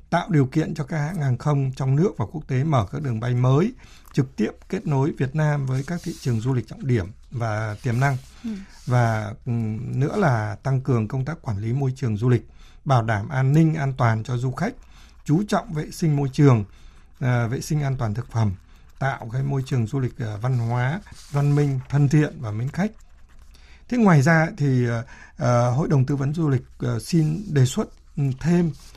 tạo 0.09 0.27
điều 0.29 0.45
kiện 0.45 0.73
cho 0.73 0.83
các 0.83 0.97
hãng 0.97 1.21
hàng 1.21 1.37
không 1.37 1.71
trong 1.75 1.95
nước 1.95 2.11
và 2.17 2.25
quốc 2.31 2.47
tế 2.47 2.63
mở 2.63 2.85
các 2.91 3.01
đường 3.01 3.19
bay 3.19 3.35
mới, 3.35 3.73
trực 4.13 4.35
tiếp 4.35 4.51
kết 4.69 4.87
nối 4.87 5.11
Việt 5.17 5.35
Nam 5.35 5.65
với 5.65 5.83
các 5.87 6.01
thị 6.03 6.13
trường 6.21 6.39
du 6.39 6.53
lịch 6.53 6.67
trọng 6.67 6.87
điểm 6.87 7.11
và 7.31 7.75
tiềm 7.83 7.99
năng. 7.99 8.17
Ừ. 8.43 8.49
Và 8.85 9.33
ừ, 9.45 9.51
nữa 9.79 10.17
là 10.17 10.55
tăng 10.63 10.81
cường 10.81 11.07
công 11.07 11.25
tác 11.25 11.41
quản 11.41 11.57
lý 11.57 11.73
môi 11.73 11.93
trường 11.95 12.17
du 12.17 12.29
lịch, 12.29 12.47
bảo 12.85 13.03
đảm 13.03 13.29
an 13.29 13.53
ninh 13.53 13.75
an 13.75 13.93
toàn 13.97 14.23
cho 14.23 14.37
du 14.37 14.51
khách, 14.51 14.73
chú 15.25 15.43
trọng 15.47 15.73
vệ 15.73 15.91
sinh 15.91 16.15
môi 16.15 16.29
trường, 16.33 16.65
à, 17.19 17.47
vệ 17.47 17.61
sinh 17.61 17.81
an 17.81 17.95
toàn 17.97 18.13
thực 18.13 18.31
phẩm, 18.31 18.51
tạo 18.99 19.29
cái 19.33 19.43
môi 19.43 19.63
trường 19.65 19.87
du 19.87 19.99
lịch 19.99 20.19
à, 20.19 20.37
văn 20.41 20.57
hóa, 20.57 21.01
văn 21.31 21.55
minh, 21.55 21.79
thân 21.89 22.09
thiện 22.09 22.41
và 22.41 22.51
mến 22.51 22.69
khách. 22.69 22.91
Thế 23.89 23.97
ngoài 23.97 24.21
ra 24.21 24.47
thì 24.57 24.87
uh, 24.89 24.91
Hội 25.75 25.87
đồng 25.89 26.05
tư 26.05 26.15
vấn 26.15 26.33
du 26.33 26.49
lịch 26.49 26.63
uh, 26.95 27.01
xin 27.01 27.43
đề 27.53 27.65
xuất 27.65 27.87
thêm 28.39 28.71
Ờ, 28.71 28.96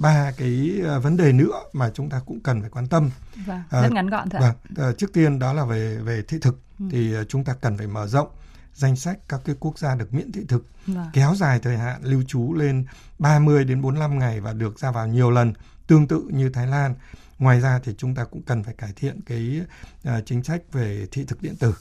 ba 0.00 0.32
cái 0.36 0.80
ờ, 0.84 1.00
vấn 1.00 1.16
đề 1.16 1.32
nữa 1.32 1.60
mà 1.72 1.90
chúng 1.94 2.10
ta 2.10 2.20
cũng 2.26 2.40
cần 2.40 2.60
phải 2.60 2.70
quan 2.70 2.86
tâm. 2.86 3.10
Vâng, 3.46 3.62
rất 3.70 3.86
uh, 3.86 3.92
ngắn 3.92 4.06
gọn 4.06 4.30
thôi. 4.30 4.40
Vâng, 4.40 4.94
trước 4.96 5.12
tiên 5.12 5.38
đó 5.38 5.52
là 5.52 5.64
về 5.64 5.96
về 5.96 6.22
thị 6.28 6.38
thực 6.40 6.60
ừ. 6.78 6.84
thì 6.90 7.14
chúng 7.28 7.44
ta 7.44 7.54
cần 7.60 7.78
phải 7.78 7.86
mở 7.86 8.06
rộng 8.06 8.28
danh 8.74 8.96
sách 8.96 9.18
các 9.28 9.40
cái 9.44 9.56
quốc 9.60 9.78
gia 9.78 9.94
được 9.94 10.14
miễn 10.14 10.32
thị 10.32 10.44
thực, 10.48 10.66
vâng. 10.86 11.10
kéo 11.12 11.34
dài 11.34 11.60
thời 11.62 11.78
hạn 11.78 12.00
lưu 12.02 12.22
trú 12.28 12.54
lên 12.54 12.84
30 13.18 13.64
đến 13.64 13.82
45 13.82 14.18
ngày 14.18 14.40
và 14.40 14.52
được 14.52 14.78
ra 14.78 14.90
vào 14.90 15.06
nhiều 15.06 15.30
lần, 15.30 15.52
tương 15.86 16.08
tự 16.08 16.24
như 16.30 16.50
Thái 16.50 16.66
Lan. 16.66 16.94
Ngoài 17.38 17.60
ra 17.60 17.80
thì 17.84 17.94
chúng 17.98 18.14
ta 18.14 18.24
cũng 18.24 18.42
cần 18.42 18.64
phải 18.64 18.74
cải 18.74 18.92
thiện 18.96 19.20
cái 19.26 19.60
uh, 20.08 20.26
chính 20.26 20.44
sách 20.44 20.62
về 20.72 21.06
thị 21.12 21.24
thực 21.24 21.42
điện 21.42 21.56
tử. 21.56 21.74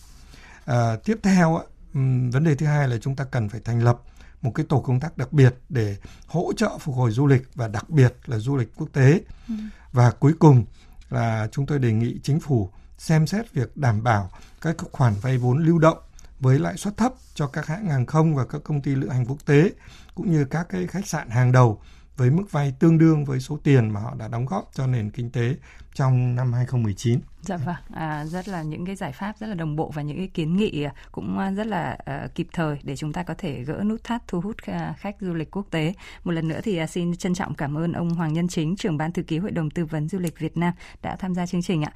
Uh, 0.71 0.75
tiếp 1.04 1.19
theo, 1.23 1.62
um, 1.93 2.30
vấn 2.30 2.43
đề 2.43 2.56
thứ 2.56 2.65
hai 2.65 2.88
là 2.88 2.97
chúng 3.02 3.15
ta 3.15 3.23
cần 3.23 3.49
phải 3.49 3.62
thành 3.65 3.84
lập 3.84 4.02
một 4.41 4.52
cái 4.56 4.65
tổ 4.69 4.80
công 4.80 4.99
tác 4.99 5.17
đặc 5.17 5.34
biệt 5.34 5.56
để 5.69 5.97
hỗ 6.28 6.54
trợ 6.58 6.78
phục 6.80 6.95
hồi 6.95 7.12
du 7.12 7.28
lịch 7.28 7.41
và 7.56 7.67
đặc 7.67 7.89
biệt 7.89 8.13
là 8.25 8.38
du 8.38 8.58
lịch 8.58 8.75
quốc 8.75 8.89
tế. 8.93 9.21
Ừ. 9.47 9.54
Và 9.91 10.12
cuối 10.12 10.34
cùng 10.39 10.65
là 11.10 11.47
chúng 11.52 11.65
tôi 11.65 11.80
đề 11.80 11.91
nghị 11.91 12.19
chính 12.23 12.39
phủ 12.39 12.69
xem 12.97 13.28
xét 13.28 13.54
việc 13.54 13.78
đảm 13.78 14.04
bảo 14.04 14.32
các 14.62 14.75
khoản 14.91 15.13
vay 15.21 15.38
vốn 15.38 15.58
lưu 15.65 15.80
động 15.80 15.97
với 16.39 16.60
lãi 16.60 16.78
suất 16.78 16.97
thấp 16.97 17.13
cho 17.34 17.47
các 17.47 17.67
hãng 17.67 17.86
hàng 17.86 18.06
không 18.06 18.36
và 18.36 18.45
các 18.45 18.62
công 18.63 18.82
ty 18.82 18.95
lữ 18.95 19.10
hành 19.10 19.25
quốc 19.25 19.45
tế 19.45 19.71
cũng 20.15 20.32
như 20.32 20.45
các 20.45 20.69
cái 20.69 20.88
khách 20.88 21.08
sạn 21.08 21.30
hàng 21.30 21.52
đầu 21.52 21.82
với 22.19 22.29
mức 22.29 22.51
vay 22.51 22.73
tương 22.79 22.97
đương 22.97 23.25
với 23.25 23.39
số 23.39 23.58
tiền 23.63 23.89
mà 23.89 23.99
họ 23.99 24.15
đã 24.19 24.27
đóng 24.27 24.45
góp 24.45 24.69
cho 24.73 24.88
nền 24.88 25.10
kinh 25.10 25.29
tế 25.29 25.55
trong 25.93 26.36
năm 26.36 26.53
2019. 26.53 27.19
Dạ 27.41 27.58
vâng, 27.58 27.75
à, 27.93 28.25
rất 28.25 28.47
là 28.47 28.62
những 28.62 28.86
cái 28.86 28.95
giải 28.95 29.12
pháp 29.12 29.36
rất 29.39 29.47
là 29.47 29.53
đồng 29.55 29.75
bộ 29.75 29.91
và 29.93 30.01
những 30.01 30.17
cái 30.17 30.27
kiến 30.27 30.55
nghị 30.55 30.84
à, 30.84 30.93
cũng 31.12 31.39
à, 31.39 31.51
rất 31.51 31.67
là 31.67 31.97
uh, 32.25 32.36
kịp 32.36 32.47
thời 32.53 32.79
để 32.84 32.95
chúng 32.95 33.13
ta 33.13 33.23
có 33.23 33.34
thể 33.38 33.63
gỡ 33.63 33.82
nút 33.86 34.03
thắt 34.03 34.27
thu 34.27 34.41
hút 34.41 34.55
khách 34.97 35.15
du 35.19 35.34
lịch 35.34 35.51
quốc 35.51 35.65
tế. 35.71 35.93
Một 36.23 36.32
lần 36.32 36.47
nữa 36.47 36.60
thì 36.63 36.84
uh, 36.84 36.89
xin 36.89 37.15
trân 37.15 37.34
trọng 37.34 37.53
cảm 37.53 37.77
ơn 37.77 37.93
ông 37.93 38.10
Hoàng 38.10 38.34
Nhân 38.34 38.47
Chính, 38.47 38.75
trưởng 38.75 38.97
ban 38.97 39.12
thư 39.12 39.23
ký 39.23 39.38
Hội 39.38 39.51
đồng 39.51 39.69
tư 39.69 39.86
vấn 39.86 40.10
du 40.10 40.19
lịch 40.19 40.39
Việt 40.39 40.58
Nam 40.58 40.73
đã 41.01 41.15
tham 41.15 41.36
gia 41.36 41.45
chương 41.45 41.62
trình 41.62 41.84
ạ. 41.84 41.93